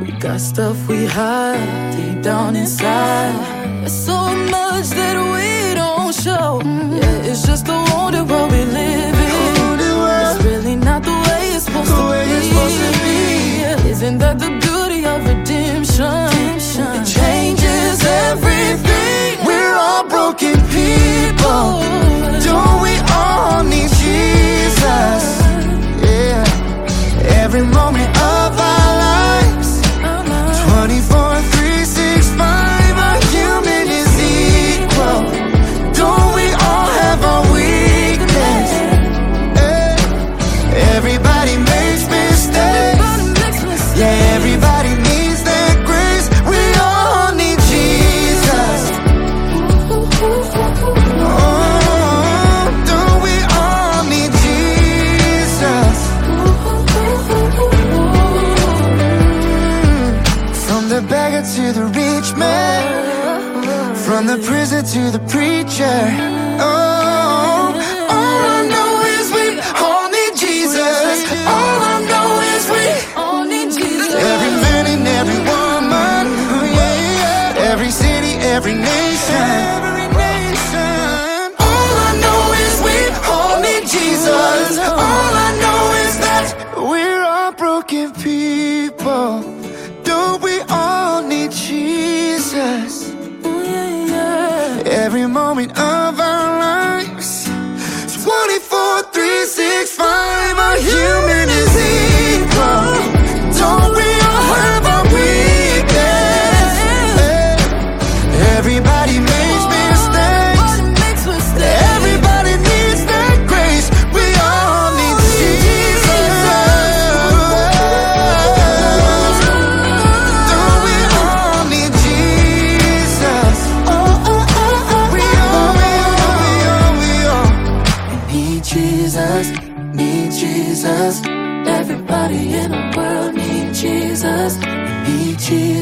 [0.00, 3.34] We got stuff we hide deep down inside.
[3.80, 4.20] There's so
[4.56, 6.60] much that we don't show.
[6.64, 9.78] Yeah, it's just a wounded world we live in.
[10.30, 13.90] It's really not the way it's supposed, to, be.
[13.90, 16.28] Isn't that the beauty of redemption?
[16.98, 19.44] It changes everything.
[19.48, 21.66] We're all broken people.
[21.70, 22.40] Oh.
[22.48, 23.90] Don't we all need
[27.48, 28.17] Every moment
[64.68, 66.37] prison to the preacher.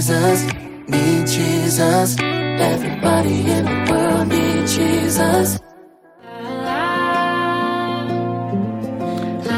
[0.07, 0.47] Jesus,
[0.87, 2.17] need Jesus.
[2.21, 5.59] Everybody in the world need Jesus.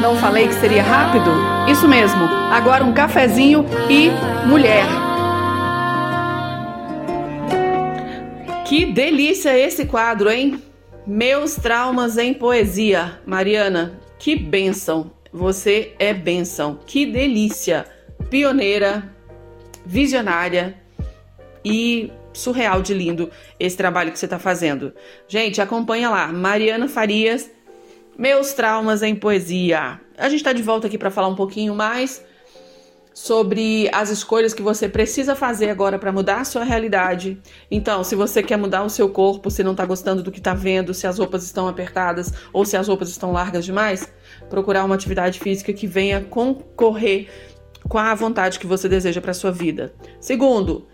[0.01, 1.29] Não falei que seria rápido?
[1.69, 2.23] Isso mesmo.
[2.51, 4.09] Agora um cafezinho e
[4.47, 4.85] mulher.
[8.65, 10.63] Que delícia esse quadro, hein?
[11.05, 13.19] Meus traumas em poesia.
[13.23, 15.11] Mariana, que benção.
[15.31, 16.79] Você é benção.
[16.87, 17.85] Que delícia.
[18.31, 19.18] Pioneira,
[19.89, 20.75] visionária
[21.65, 24.93] e surreal de lindo esse trabalho que você está fazendo.
[25.27, 26.27] Gente, acompanha lá.
[26.27, 27.49] Mariana Farias,
[28.15, 29.99] Meus Traumas em Poesia.
[30.15, 32.23] A gente está de volta aqui para falar um pouquinho mais
[33.15, 37.41] sobre as escolhas que você precisa fazer agora para mudar a sua realidade.
[37.71, 40.53] Então, se você quer mudar o seu corpo, se não está gostando do que está
[40.53, 44.07] vendo, se as roupas estão apertadas ou se as roupas estão largas demais,
[44.51, 47.27] procurar uma atividade física que venha concorrer
[47.87, 49.93] com a vontade que você deseja para sua vida.
[50.19, 50.87] Segundo,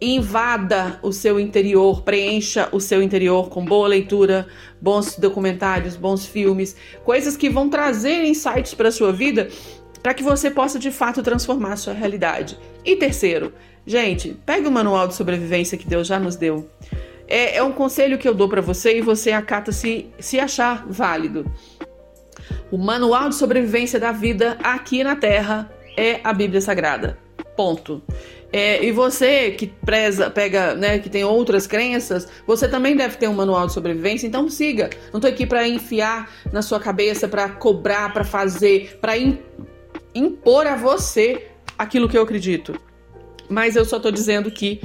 [0.00, 4.46] invada o seu interior, preencha o seu interior com boa leitura,
[4.80, 9.48] bons documentários, bons filmes, coisas que vão trazer insights para sua vida
[10.02, 12.58] para que você possa de fato transformar a sua realidade.
[12.84, 13.52] E terceiro,
[13.84, 16.68] gente, pegue o manual de sobrevivência que Deus já nos deu.
[17.26, 20.86] É, é um conselho que eu dou para você e você acata se, se achar
[20.88, 21.50] válido.
[22.70, 27.18] O manual de sobrevivência da vida aqui na Terra é a Bíblia Sagrada.
[27.56, 28.02] Ponto.
[28.52, 33.28] É, e você que preza, pega, né, que tem outras crenças, você também deve ter
[33.28, 34.88] um manual de sobrevivência, então siga.
[35.12, 39.14] Não tô aqui para enfiar na sua cabeça, para cobrar, para fazer, para
[40.14, 42.74] impor a você aquilo que eu acredito.
[43.50, 44.80] Mas eu só tô dizendo que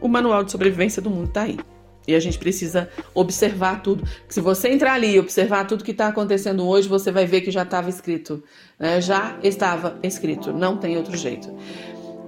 [0.00, 1.58] o manual de sobrevivência do mundo tá aí.
[2.06, 4.04] E a gente precisa observar tudo.
[4.28, 7.50] Se você entrar ali e observar tudo que está acontecendo hoje, você vai ver que
[7.50, 8.42] já estava escrito.
[8.78, 9.00] Né?
[9.00, 10.52] Já estava escrito.
[10.52, 11.50] Não tem outro jeito.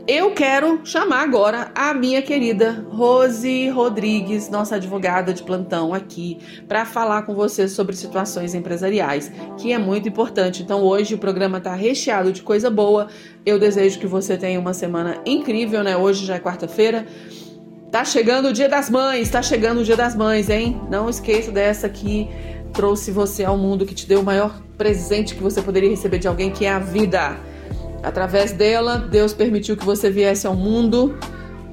[0.08, 6.86] Eu quero chamar agora a minha querida Rose Rodrigues, nossa advogada de plantão aqui, para
[6.86, 10.62] falar com você sobre situações empresariais, que é muito importante.
[10.62, 13.08] Então, hoje o programa está recheado de coisa boa.
[13.44, 15.96] Eu desejo que você tenha uma semana incrível, né?
[15.96, 17.04] Hoje já é quarta-feira.
[17.90, 20.80] Tá chegando o Dia das Mães, tá chegando o Dia das Mães, hein?
[20.90, 22.28] Não esqueça dessa que
[22.72, 26.28] trouxe você ao mundo, que te deu o maior presente que você poderia receber de
[26.28, 27.36] alguém, que é a vida.
[28.02, 31.16] Através dela, Deus permitiu que você viesse ao mundo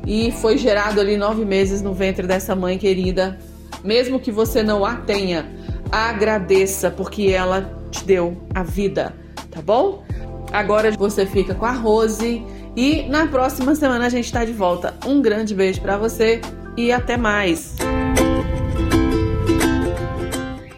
[0.06, 3.38] e foi gerado ali nove meses no ventre dessa mãe querida.
[3.84, 5.52] Mesmo que você não a tenha,
[5.92, 9.14] agradeça porque ela te deu a vida,
[9.52, 10.04] tá bom?
[10.52, 12.44] Agora você fica com a Rose
[12.76, 14.94] e na próxima semana a gente está de volta.
[15.06, 16.42] Um grande beijo para você
[16.76, 17.76] e até mais.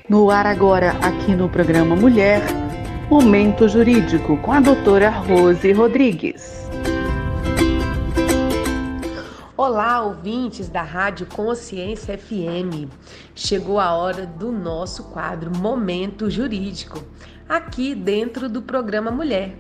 [0.08, 2.42] No ar agora, aqui no programa Mulher,
[3.10, 6.65] Momento Jurídico com a doutora Rose Rodrigues.
[9.58, 12.92] Olá, ouvintes da Rádio Consciência FM.
[13.34, 17.02] Chegou a hora do nosso quadro Momento Jurídico,
[17.48, 19.56] aqui dentro do programa Mulher,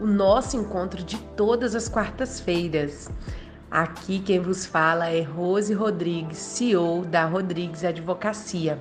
[0.00, 3.10] o nosso encontro de todas as quartas-feiras.
[3.68, 8.78] Aqui quem vos fala é Rose Rodrigues, CEO da Rodrigues Advocacia.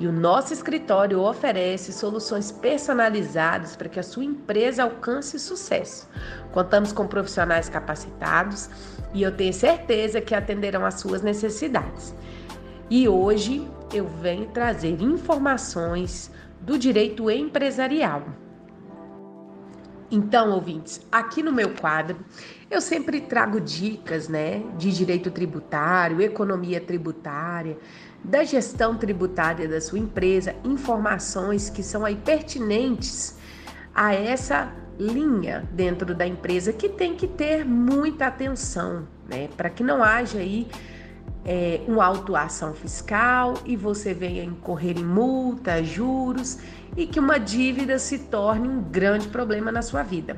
[0.00, 6.08] E o nosso escritório oferece soluções personalizadas para que a sua empresa alcance sucesso.
[6.52, 8.70] Contamos com profissionais capacitados
[9.12, 12.14] e eu tenho certeza que atenderão às suas necessidades.
[12.90, 16.30] E hoje eu venho trazer informações
[16.60, 18.24] do direito empresarial.
[20.10, 22.16] Então, ouvintes, aqui no meu quadro
[22.70, 27.78] eu sempre trago dicas, né, de direito tributário, economia tributária,
[28.22, 33.38] da gestão tributária da sua empresa, informações que são aí pertinentes
[33.94, 39.82] a essa linha dentro da empresa que tem que ter muita atenção, né, para que
[39.82, 40.66] não haja aí
[41.44, 46.58] é, uma autuação fiscal e você venha incorrer em multa, juros
[46.96, 50.36] e que uma dívida se torne um grande problema na sua vida.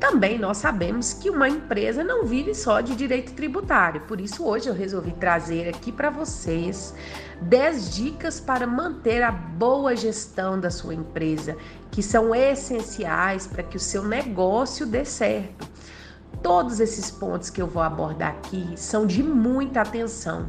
[0.00, 4.68] Também nós sabemos que uma empresa não vive só de direito tributário, por isso hoje
[4.68, 6.94] eu resolvi trazer aqui para vocês
[7.44, 11.56] 10 dicas para manter a boa gestão da sua empresa,
[11.90, 15.68] que são essenciais para que o seu negócio dê certo.
[16.42, 20.48] Todos esses pontos que eu vou abordar aqui são de muita atenção.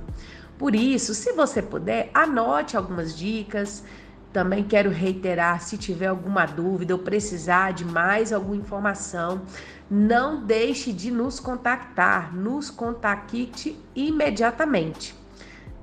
[0.57, 3.83] Por isso, se você puder, anote algumas dicas,
[4.31, 9.41] também quero reiterar, se tiver alguma dúvida ou precisar de mais alguma informação,
[9.91, 15.13] não deixe de nos contactar, nos contacte imediatamente,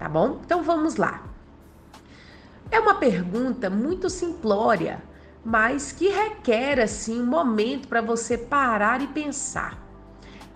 [0.03, 0.40] tá bom?
[0.44, 1.22] Então vamos lá.
[2.72, 5.00] É uma pergunta muito simplória,
[5.44, 9.78] mas que requer assim um momento para você parar e pensar.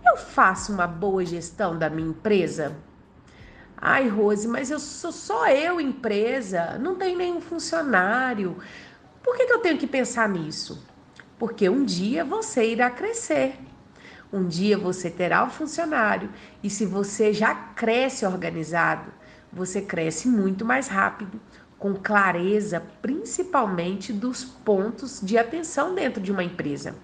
[0.04, 2.76] Eu faço uma boa gestão da minha empresa?
[3.76, 8.56] Ai, Rose, mas eu sou só eu empresa, não tenho nenhum funcionário.
[9.22, 10.84] Por que, que eu tenho que pensar nisso?
[11.38, 13.56] Porque um dia você irá crescer.
[14.32, 16.30] Um dia você terá um funcionário.
[16.64, 19.12] E se você já cresce organizado,
[19.56, 21.40] você cresce muito mais rápido,
[21.78, 26.94] com clareza, principalmente dos pontos de atenção dentro de uma empresa.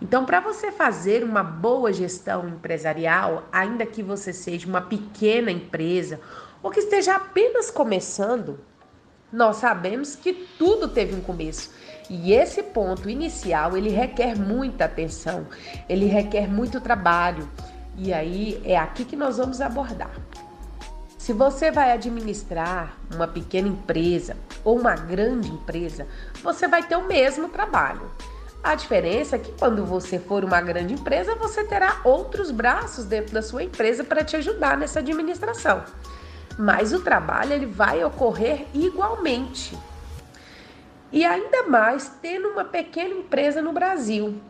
[0.00, 6.20] Então, para você fazer uma boa gestão empresarial, ainda que você seja uma pequena empresa
[6.62, 8.60] ou que esteja apenas começando,
[9.32, 11.70] nós sabemos que tudo teve um começo.
[12.10, 15.46] E esse ponto inicial, ele requer muita atenção,
[15.88, 17.48] ele requer muito trabalho.
[17.96, 20.10] E aí é aqui que nós vamos abordar.
[21.24, 26.06] Se você vai administrar uma pequena empresa ou uma grande empresa,
[26.42, 28.10] você vai ter o mesmo trabalho.
[28.62, 33.32] A diferença é que quando você for uma grande empresa, você terá outros braços dentro
[33.32, 35.82] da sua empresa para te ajudar nessa administração.
[36.58, 39.78] Mas o trabalho ele vai ocorrer igualmente.
[41.10, 44.42] E ainda mais tendo uma pequena empresa no Brasil.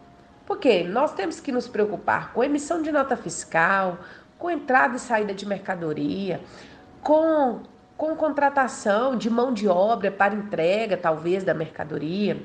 [0.44, 3.96] Porque nós temos que nos preocupar com emissão de nota fiscal,
[4.38, 6.40] com entrada e saída de mercadoria,
[7.02, 7.62] com,
[7.96, 12.40] com contratação de mão de obra para entrega, talvez, da mercadoria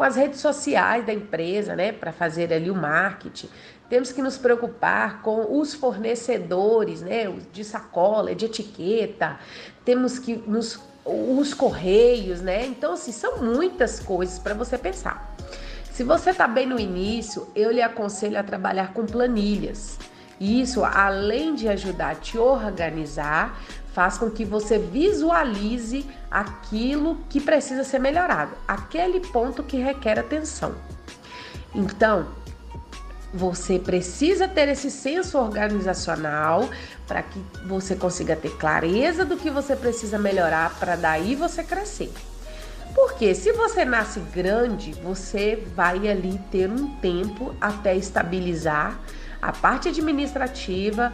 [0.00, 3.50] com as redes sociais da empresa, né, para fazer ali o marketing.
[3.88, 9.38] Temos que nos preocupar com os fornecedores, né, de sacola, de etiqueta.
[9.84, 12.64] Temos que nos os correios, né?
[12.66, 15.34] Então, assim, são muitas coisas para você pensar.
[15.90, 19.98] Se você está bem no início, eu lhe aconselho a trabalhar com planilhas.
[20.40, 23.60] Isso, além de ajudar a te organizar,
[23.92, 30.74] faz com que você visualize aquilo que precisa ser melhorado, aquele ponto que requer atenção.
[31.74, 32.26] Então,
[33.34, 36.68] você precisa ter esse senso organizacional
[37.06, 42.10] para que você consiga ter clareza do que você precisa melhorar para daí você crescer.
[42.94, 48.98] Porque se você nasce grande, você vai ali ter um tempo até estabilizar
[49.40, 51.12] a parte administrativa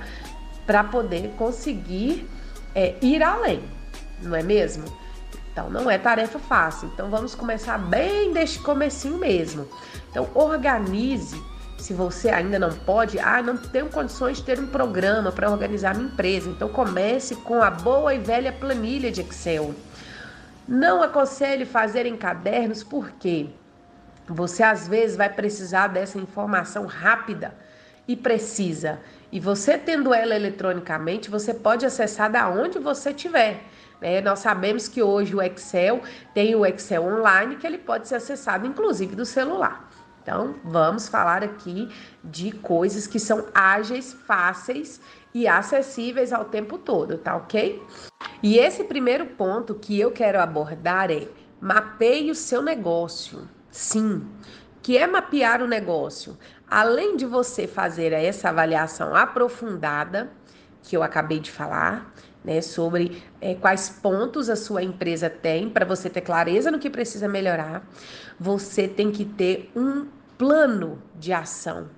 [0.67, 2.29] para poder conseguir
[2.75, 3.63] é, ir além,
[4.23, 4.85] não é mesmo?
[5.53, 6.91] Então não é tarefa fácil.
[6.93, 9.67] Então vamos começar bem deste comecinho mesmo.
[10.11, 11.41] Então organize
[11.79, 15.95] se você ainda não pode, ah, não tenho condições de ter um programa para organizar
[15.95, 16.51] minha empresa.
[16.51, 19.75] Então comece com a boa e velha planilha de Excel.
[20.67, 23.49] Não aconselho fazer em cadernos porque
[24.27, 27.55] você às vezes vai precisar dessa informação rápida
[28.07, 29.01] e precisa.
[29.31, 33.63] E você tendo ela eletronicamente, você pode acessar da onde você estiver.
[34.01, 34.21] Né?
[34.21, 36.01] Nós sabemos que hoje o Excel
[36.35, 39.91] tem o Excel online que ele pode ser acessado inclusive do celular.
[40.23, 41.89] Então, vamos falar aqui
[42.23, 45.01] de coisas que são ágeis, fáceis
[45.33, 47.81] e acessíveis ao tempo todo, tá ok?
[48.43, 51.29] E esse primeiro ponto que eu quero abordar é
[51.61, 53.49] mapeie o seu negócio.
[53.71, 54.27] Sim,
[54.83, 56.37] que é mapear o negócio
[56.69, 60.31] além de você fazer essa avaliação aprofundada,
[60.83, 62.13] que eu acabei de falar,
[62.45, 66.89] né, sobre é, quais pontos a sua empresa tem, para você ter clareza no que
[66.89, 67.85] precisa melhorar,
[68.39, 70.07] você tem que ter um
[70.39, 71.89] plano de ação.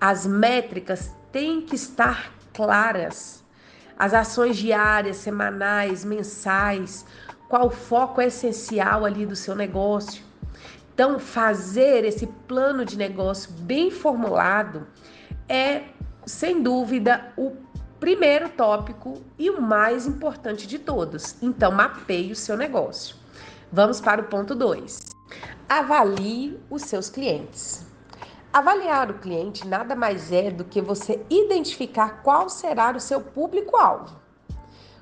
[0.00, 3.42] As métricas têm que estar claras.
[3.98, 7.04] As ações diárias, semanais, mensais,
[7.48, 10.31] qual o foco essencial ali do seu negócio
[10.94, 14.86] Então, fazer esse plano de negócio bem formulado
[15.48, 15.84] é,
[16.26, 17.52] sem dúvida, o
[17.98, 21.36] primeiro tópico e o mais importante de todos.
[21.42, 23.16] Então, mapeie o seu negócio.
[23.70, 25.00] Vamos para o ponto 2.
[25.68, 27.86] Avalie os seus clientes.
[28.52, 34.20] Avaliar o cliente nada mais é do que você identificar qual será o seu público-alvo.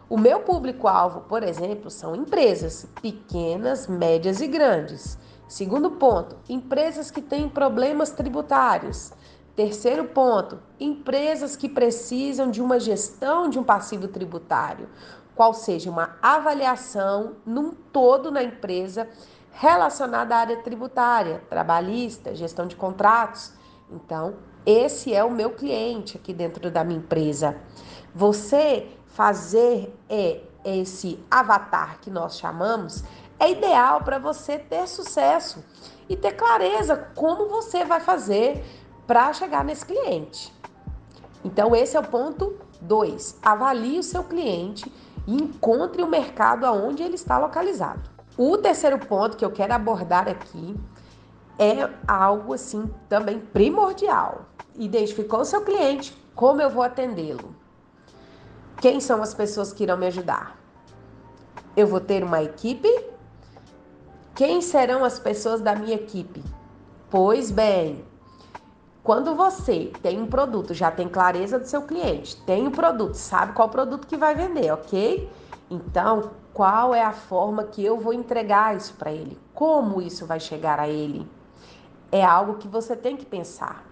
[0.08, 5.18] O meu público-alvo, por exemplo, são empresas pequenas, médias e grandes.
[5.50, 9.12] Segundo ponto, empresas que têm problemas tributários.
[9.56, 14.88] Terceiro ponto, empresas que precisam de uma gestão de um passivo tributário,
[15.34, 19.08] qual seja uma avaliação num todo na empresa
[19.50, 23.52] relacionada à área tributária, trabalhista, gestão de contratos.
[23.90, 27.56] Então, esse é o meu cliente aqui dentro da minha empresa.
[28.14, 33.02] Você fazer é, esse avatar que nós chamamos
[33.40, 35.64] é ideal para você ter sucesso
[36.08, 38.62] e ter clareza como você vai fazer
[39.06, 40.54] para chegar nesse cliente.
[41.42, 43.38] Então, esse é o ponto 2.
[43.42, 44.92] Avalie o seu cliente
[45.26, 48.10] e encontre o mercado aonde ele está localizado.
[48.36, 50.76] O terceiro ponto que eu quero abordar aqui
[51.58, 54.46] é algo assim também primordial.
[54.74, 57.54] Identificou o seu cliente, como eu vou atendê-lo?
[58.80, 60.58] Quem são as pessoas que irão me ajudar?
[61.76, 62.88] Eu vou ter uma equipe
[64.40, 66.42] quem serão as pessoas da minha equipe?
[67.10, 68.02] Pois bem,
[69.02, 73.16] quando você tem um produto, já tem clareza do seu cliente, tem o um produto,
[73.16, 75.30] sabe qual produto que vai vender, ok?
[75.70, 79.38] Então, qual é a forma que eu vou entregar isso para ele?
[79.52, 81.28] Como isso vai chegar a ele?
[82.10, 83.89] É algo que você tem que pensar.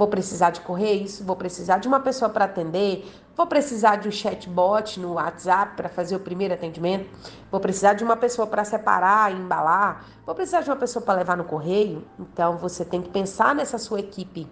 [0.00, 3.04] Vou precisar de correios, vou precisar de uma pessoa para atender,
[3.40, 7.08] Vou precisar de um chatbot no WhatsApp para fazer o primeiro atendimento.
[7.50, 10.04] Vou precisar de uma pessoa para separar e embalar.
[10.26, 12.04] Vou precisar de uma pessoa para levar no correio.
[12.18, 14.46] Então você tem que pensar nessa sua equipe.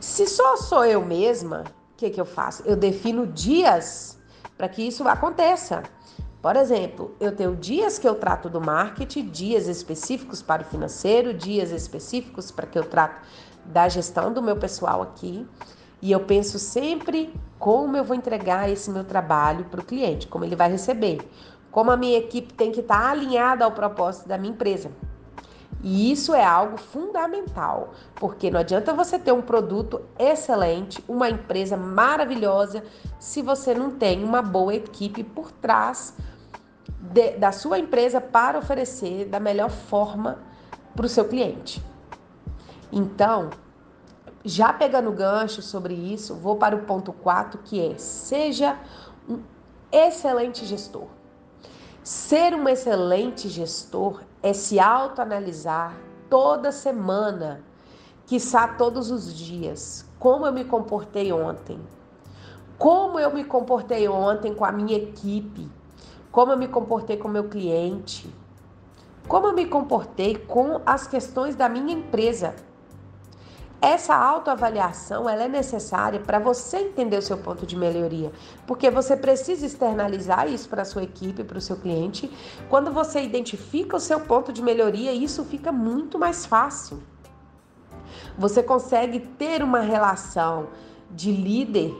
[0.00, 2.62] Se só sou eu mesma, o que, que eu faço?
[2.64, 4.18] Eu defino dias
[4.56, 5.82] para que isso aconteça.
[6.40, 11.32] Por exemplo, eu tenho dias que eu trato do marketing, dias específicos para o financeiro,
[11.32, 13.24] dias específicos para que eu trato
[13.64, 15.46] da gestão do meu pessoal aqui.
[16.00, 20.44] E eu penso sempre como eu vou entregar esse meu trabalho para o cliente, como
[20.44, 21.20] ele vai receber,
[21.70, 24.90] como a minha equipe tem que estar tá alinhada ao propósito da minha empresa.
[25.82, 31.76] E isso é algo fundamental, porque não adianta você ter um produto excelente, uma empresa
[31.76, 32.84] maravilhosa,
[33.18, 36.14] se você não tem uma boa equipe por trás
[37.00, 40.38] de, da sua empresa para oferecer da melhor forma
[40.94, 41.82] para o seu cliente.
[42.92, 43.48] Então,
[44.44, 48.78] já pegando gancho sobre isso, vou para o ponto 4, que é: seja
[49.28, 49.40] um
[49.90, 51.06] excelente gestor.
[52.02, 55.96] Ser um excelente gestor é se autoanalisar
[56.28, 57.62] toda semana,
[58.26, 60.04] quiçá todos os dias.
[60.18, 61.80] Como eu me comportei ontem?
[62.76, 65.70] Como eu me comportei ontem com a minha equipe?
[66.32, 68.28] Como eu me comportei com o meu cliente?
[69.28, 72.54] Como eu me comportei com as questões da minha empresa?
[73.82, 78.30] Essa autoavaliação ela é necessária para você entender o seu ponto de melhoria,
[78.64, 82.30] porque você precisa externalizar isso para a sua equipe, para o seu cliente.
[82.70, 87.02] Quando você identifica o seu ponto de melhoria, isso fica muito mais fácil.
[88.38, 90.68] Você consegue ter uma relação
[91.10, 91.92] de líder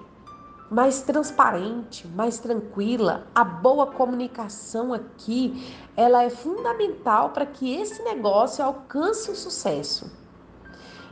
[0.71, 3.27] mais transparente, mais tranquila.
[3.35, 10.22] A boa comunicação aqui, ela é fundamental para que esse negócio alcance o sucesso.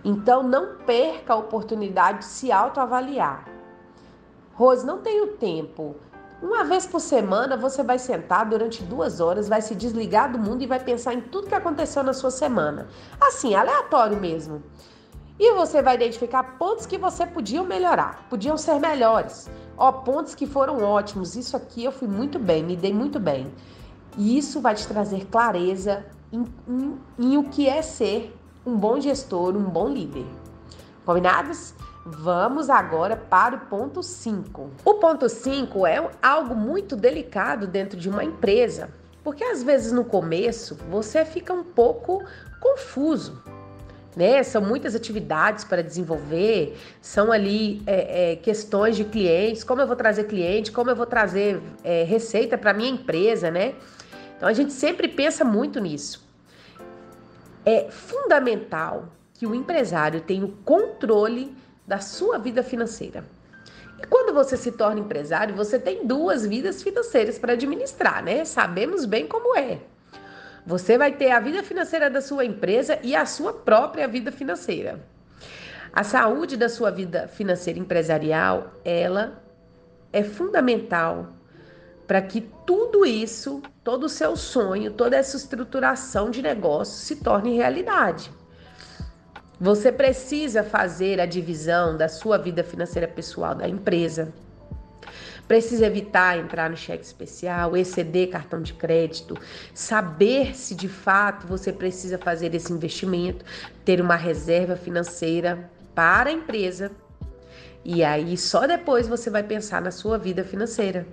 [0.05, 3.45] Então não perca a oportunidade de se autoavaliar.
[4.55, 5.97] Rose, não tenho tempo.
[6.43, 10.63] Uma vez por semana você vai sentar durante duas horas, vai se desligar do mundo
[10.63, 12.89] e vai pensar em tudo que aconteceu na sua semana.
[13.21, 14.63] Assim, aleatório mesmo.
[15.39, 19.51] E você vai identificar pontos que você podia melhorar, podiam ser melhores.
[19.77, 21.37] Ó, pontos que foram ótimos.
[21.37, 23.53] Isso aqui eu fui muito bem, me dei muito bem.
[24.17, 29.01] E isso vai te trazer clareza em, em, em o que é ser um bom
[29.01, 30.27] gestor, um bom líder.
[31.05, 31.75] Combinados?
[32.05, 34.71] Vamos agora para o ponto 5.
[34.85, 38.91] O ponto 5 é algo muito delicado dentro de uma empresa,
[39.23, 42.23] porque às vezes no começo você fica um pouco
[42.61, 43.43] confuso.
[44.17, 44.43] Né?
[44.43, 49.95] São muitas atividades para desenvolver, são ali é, é, questões de clientes, como eu vou
[49.95, 53.75] trazer cliente, como eu vou trazer é, receita para minha empresa, né?
[54.37, 56.30] Então a gente sempre pensa muito nisso.
[57.65, 61.55] É fundamental que o empresário tenha o controle
[61.87, 63.25] da sua vida financeira.
[63.99, 68.45] E quando você se torna empresário, você tem duas vidas financeiras para administrar, né?
[68.45, 69.79] Sabemos bem como é.
[70.67, 75.01] Você vai ter a vida financeira da sua empresa e a sua própria vida financeira.
[75.93, 79.43] A saúde da sua vida financeira empresarial, ela
[80.13, 81.29] é fundamental
[82.11, 87.55] para que tudo isso, todo o seu sonho, toda essa estruturação de negócio se torne
[87.55, 88.33] realidade.
[89.61, 94.33] Você precisa fazer a divisão da sua vida financeira pessoal da empresa.
[95.47, 99.39] Precisa evitar entrar no cheque especial, exceder cartão de crédito,
[99.73, 103.45] saber se de fato você precisa fazer esse investimento,
[103.85, 106.91] ter uma reserva financeira para a empresa.
[107.85, 111.07] E aí só depois você vai pensar na sua vida financeira.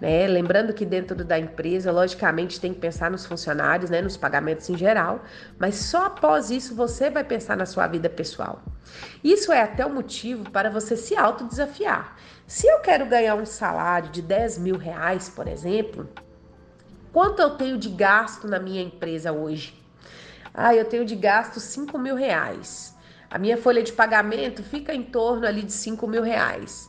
[0.00, 0.26] Né?
[0.26, 4.02] Lembrando que dentro da empresa, logicamente, tem que pensar nos funcionários, né?
[4.02, 5.22] nos pagamentos em geral,
[5.58, 8.62] mas só após isso você vai pensar na sua vida pessoal.
[9.22, 12.16] Isso é até o motivo para você se autodesafiar.
[12.46, 16.08] Se eu quero ganhar um salário de 10 mil reais, por exemplo,
[17.12, 19.82] quanto eu tenho de gasto na minha empresa hoje?
[20.52, 22.94] Ah, eu tenho de gasto 5 mil reais.
[23.30, 26.88] A minha folha de pagamento fica em torno ali de 5 mil reais.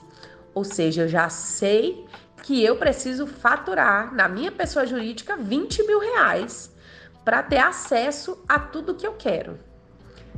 [0.54, 2.06] Ou seja, eu já sei
[2.46, 6.72] que eu preciso faturar na minha pessoa jurídica 20 mil reais
[7.24, 9.58] para ter acesso a tudo que eu quero.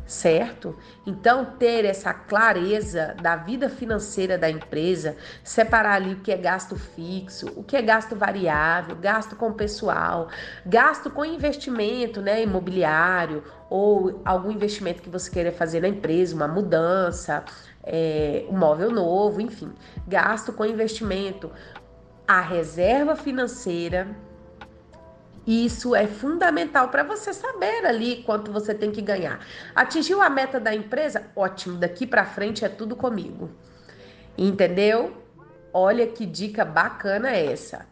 [0.05, 0.74] Certo?
[1.05, 6.78] Então, ter essa clareza da vida financeira da empresa, separar ali o que é gasto
[6.78, 10.30] fixo, o que é gasto variável, gasto com pessoal,
[10.66, 16.47] gasto com investimento né, imobiliário ou algum investimento que você queira fazer na empresa, uma
[16.47, 17.43] mudança,
[17.88, 19.74] é, um móvel novo, enfim,
[20.05, 21.49] gasto com investimento,
[22.28, 24.07] a reserva financeira.
[25.45, 29.39] Isso é fundamental para você saber ali quanto você tem que ganhar.
[29.73, 31.23] Atingiu a meta da empresa?
[31.34, 33.49] Ótimo, daqui para frente é tudo comigo.
[34.38, 35.23] Entendeu?
[35.73, 37.86] Olha que dica bacana essa.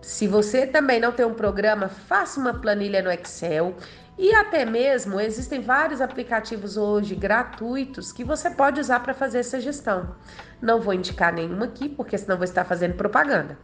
[0.00, 3.74] Se você também não tem um programa, faça uma planilha no Excel
[4.18, 9.60] e até mesmo existem vários aplicativos hoje gratuitos que você pode usar para fazer essa
[9.60, 10.16] gestão.
[10.60, 13.58] Não vou indicar nenhum aqui, porque senão vou estar fazendo propaganda.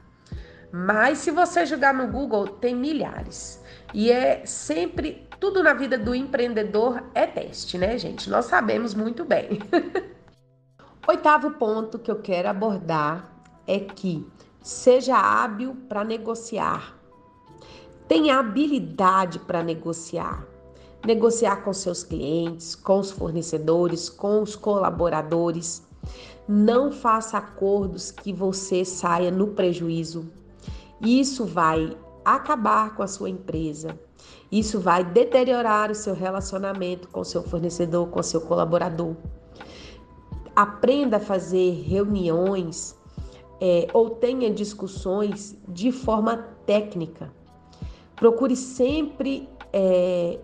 [0.71, 3.63] Mas se você jogar no Google, tem milhares.
[3.95, 8.29] E é sempre tudo na vida do empreendedor é teste, né, gente?
[8.31, 9.59] Nós sabemos muito bem.
[11.09, 13.29] Oitavo ponto que eu quero abordar
[13.67, 14.27] é que
[14.61, 16.95] seja hábil para negociar
[18.13, 20.47] Tenha habilidade para negociar.
[21.03, 25.83] Negociar com seus clientes, com os fornecedores, com os colaboradores.
[26.47, 30.31] Não faça acordos que você saia no prejuízo.
[31.01, 33.99] Isso vai acabar com a sua empresa.
[34.53, 39.17] Isso vai deteriorar o seu relacionamento com seu fornecedor, com seu colaborador.
[40.55, 42.95] Aprenda a fazer reuniões
[43.59, 46.37] é, ou tenha discussões de forma
[46.67, 47.33] técnica.
[48.23, 50.39] Procure sempre é,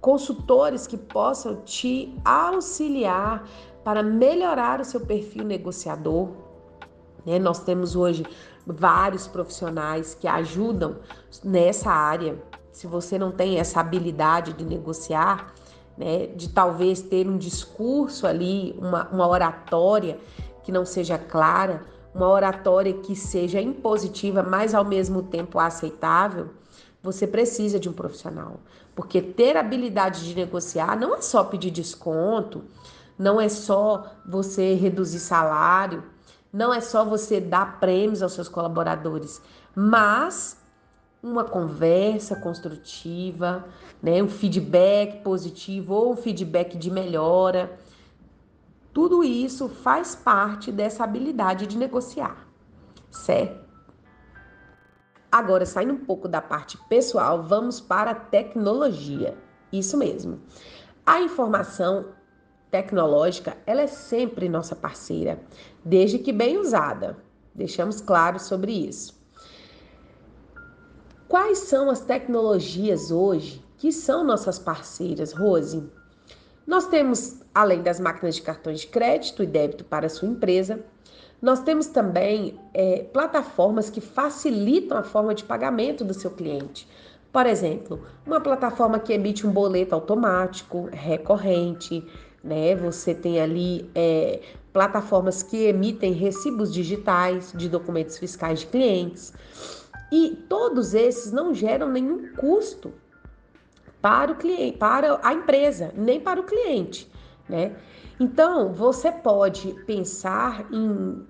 [0.00, 3.44] consultores que possam te auxiliar
[3.82, 6.28] para melhorar o seu perfil negociador.
[7.26, 7.40] Né?
[7.40, 8.24] Nós temos hoje
[8.64, 10.98] vários profissionais que ajudam
[11.42, 12.40] nessa área.
[12.70, 15.52] Se você não tem essa habilidade de negociar,
[15.98, 20.20] né, de talvez ter um discurso ali, uma, uma oratória
[20.62, 21.84] que não seja clara,
[22.14, 26.50] uma oratória que seja impositiva, mas ao mesmo tempo aceitável,
[27.02, 28.60] você precisa de um profissional.
[28.94, 32.64] Porque ter habilidade de negociar não é só pedir desconto,
[33.18, 36.04] não é só você reduzir salário,
[36.52, 39.42] não é só você dar prêmios aos seus colaboradores,
[39.74, 40.56] mas
[41.22, 43.64] uma conversa construtiva,
[44.02, 47.78] né, um feedback positivo ou um feedback de melhora.
[48.92, 52.46] Tudo isso faz parte dessa habilidade de negociar,
[53.10, 53.65] certo?
[55.30, 59.36] Agora, saindo um pouco da parte pessoal, vamos para a tecnologia.
[59.72, 60.40] Isso mesmo.
[61.04, 62.06] A informação
[62.70, 65.40] tecnológica, ela é sempre nossa parceira,
[65.84, 67.16] desde que bem usada.
[67.54, 69.16] Deixamos claro sobre isso.
[71.28, 75.90] Quais são as tecnologias hoje que são nossas parceiras, Rose?
[76.66, 80.84] Nós temos, além das máquinas de cartões de crédito e débito para a sua empresa,
[81.40, 86.88] nós temos também é, plataformas que facilitam a forma de pagamento do seu cliente.
[87.32, 92.02] Por exemplo, uma plataforma que emite um boleto automático, recorrente,
[92.42, 92.74] né?
[92.76, 94.40] Você tem ali é,
[94.72, 99.34] plataformas que emitem recibos digitais de documentos fiscais de clientes.
[100.10, 102.92] E todos esses não geram nenhum custo
[104.00, 107.10] para o cliente, para a empresa, nem para o cliente,
[107.48, 107.74] né?
[108.18, 111.24] Então, você pode pensar em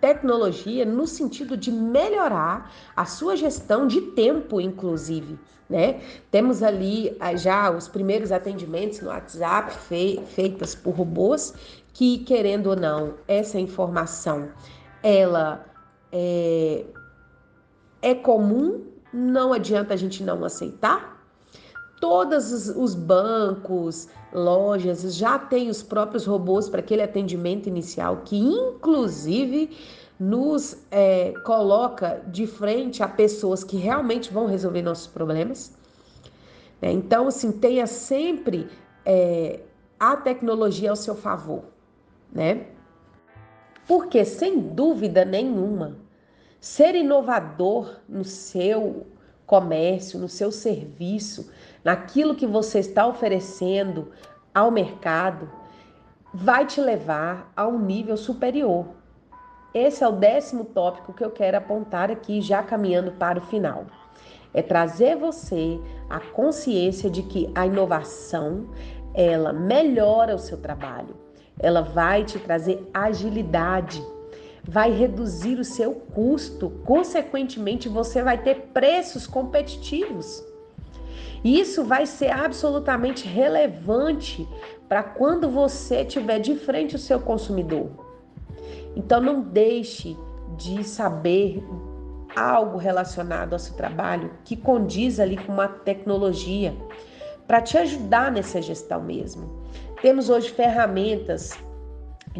[0.00, 5.38] tecnologia no sentido de melhorar a sua gestão de tempo, inclusive.
[5.68, 6.00] Né?
[6.30, 11.54] Temos ali ah, já os primeiros atendimentos no WhatsApp fei feitas por robôs
[11.92, 14.50] que, querendo ou não, essa informação
[15.02, 15.64] ela
[16.12, 16.84] é,
[18.00, 21.15] é comum, não adianta a gente não aceitar.
[22.00, 29.70] Todos os bancos, lojas já têm os próprios robôs para aquele atendimento inicial, que inclusive
[30.18, 35.74] nos é, coloca de frente a pessoas que realmente vão resolver nossos problemas.
[36.80, 36.92] Né?
[36.92, 38.68] Então, assim, tenha sempre
[39.04, 39.60] é,
[39.98, 41.64] a tecnologia ao seu favor,
[42.32, 42.66] né?
[43.86, 45.96] Porque, sem dúvida nenhuma,
[46.60, 49.06] ser inovador no seu
[49.46, 51.48] comércio, no seu serviço,
[51.86, 54.10] naquilo que você está oferecendo
[54.52, 55.48] ao mercado,
[56.34, 58.86] vai te levar a um nível superior.
[59.72, 63.86] Esse é o décimo tópico que eu quero apontar aqui, já caminhando para o final.
[64.52, 65.80] É trazer você
[66.10, 68.68] a consciência de que a inovação
[69.14, 71.14] ela melhora o seu trabalho,
[71.56, 74.04] ela vai te trazer agilidade,
[74.64, 80.44] vai reduzir o seu custo, consequentemente, você vai ter preços competitivos.
[81.46, 84.48] Isso vai ser absolutamente relevante
[84.88, 87.88] para quando você estiver de frente ao seu consumidor.
[88.96, 90.16] Então não deixe
[90.56, 91.62] de saber
[92.34, 96.74] algo relacionado ao seu trabalho que condiz ali com uma tecnologia
[97.46, 99.62] para te ajudar nessa gestão mesmo.
[100.02, 101.56] Temos hoje ferramentas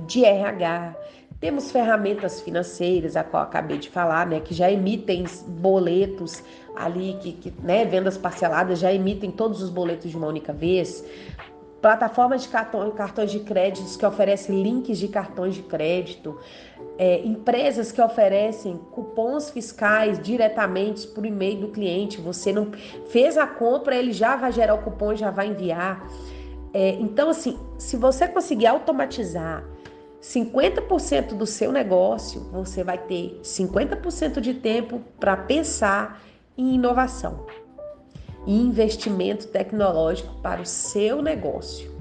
[0.05, 0.97] de RH,
[1.41, 6.43] temos ferramentas financeiras, a qual acabei de falar, né, que já emitem boletos
[6.75, 11.05] ali, que, que né, vendas parceladas já emitem todos os boletos de uma única vez
[11.87, 16.37] plataformas de cartões de crédito que oferecem links de cartões de crédito,
[16.99, 22.21] é, empresas que oferecem cupons fiscais diretamente por e-mail do cliente.
[22.21, 22.73] Você não
[23.09, 26.05] fez a compra, ele já vai gerar o cupom já vai enviar.
[26.75, 29.63] É, então, assim, se você conseguir automatizar
[30.33, 36.21] 50% do seu negócio, você vai ter 50% de tempo para pensar
[36.59, 37.47] em inovação
[38.45, 41.95] e investimento tecnológico para o seu negócio.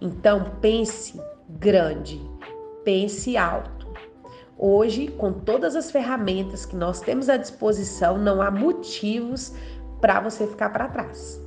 [0.00, 2.20] Então, pense grande,
[2.84, 3.86] pense alto.
[4.56, 9.52] Hoje, com todas as ferramentas que nós temos à disposição, não há motivos
[10.00, 11.38] para você ficar para trás.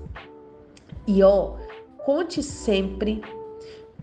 [1.08, 1.56] E ó,
[1.98, 3.24] conte sempre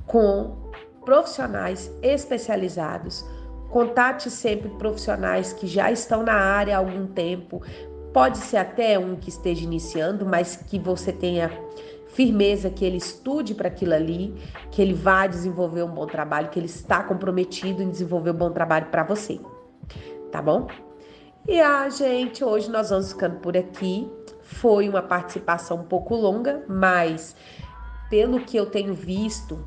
[0.06, 0.61] com
[1.04, 3.24] profissionais especializados.
[3.70, 7.62] Contate sempre profissionais que já estão na área há algum tempo,
[8.12, 11.50] Pode ser até um que esteja iniciando, mas que você tenha
[12.08, 14.34] firmeza que ele estude para aquilo ali,
[14.70, 18.50] que ele vai desenvolver um bom trabalho, que ele está comprometido em desenvolver um bom
[18.50, 19.40] trabalho para você.
[20.30, 20.66] Tá bom?
[21.48, 24.10] E a ah, gente, hoje nós vamos ficando por aqui.
[24.42, 27.34] Foi uma participação um pouco longa, mas
[28.10, 29.58] pelo que eu tenho visto,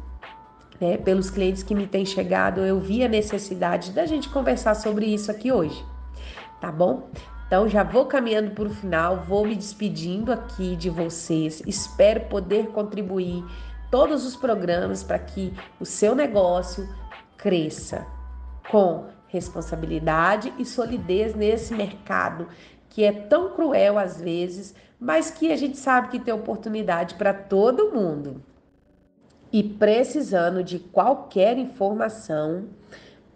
[0.79, 5.05] né, pelos clientes que me têm chegado, eu vi a necessidade da gente conversar sobre
[5.05, 5.83] isso aqui hoje.
[6.59, 7.09] Tá bom?
[7.47, 11.61] Então já vou caminhando para o final, vou me despedindo aqui de vocês.
[11.65, 13.43] Espero poder contribuir
[13.91, 16.87] todos os programas para que o seu negócio
[17.37, 18.05] cresça
[18.69, 22.47] com responsabilidade e solidez nesse mercado
[22.89, 27.33] que é tão cruel às vezes, mas que a gente sabe que tem oportunidade para
[27.33, 28.41] todo mundo.
[29.55, 32.65] E precisando de qualquer informação,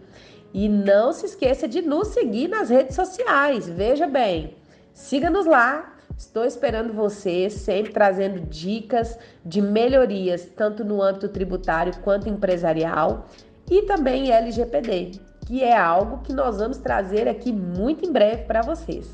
[0.54, 3.68] E não se esqueça de nos seguir nas redes sociais.
[3.68, 4.56] Veja bem,
[4.94, 12.28] siga-nos lá Estou esperando você, sempre trazendo dicas de melhorias, tanto no âmbito tributário quanto
[12.28, 13.28] empresarial,
[13.70, 15.12] e também LGPD,
[15.46, 19.08] que é algo que nós vamos trazer aqui muito em breve para vocês.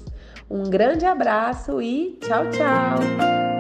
[0.51, 3.54] Um grande abraço e tchau, tchau!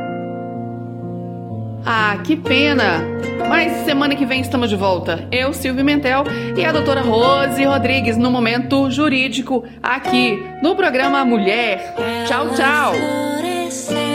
[1.86, 3.02] Ah, que pena!
[3.48, 5.28] Mas semana que vem estamos de volta.
[5.30, 6.24] Eu, Silvio Mentel
[6.56, 11.94] e a doutora Rose Rodrigues no Momento Jurídico, aqui no programa Mulher.
[12.26, 14.13] Tchau, tchau!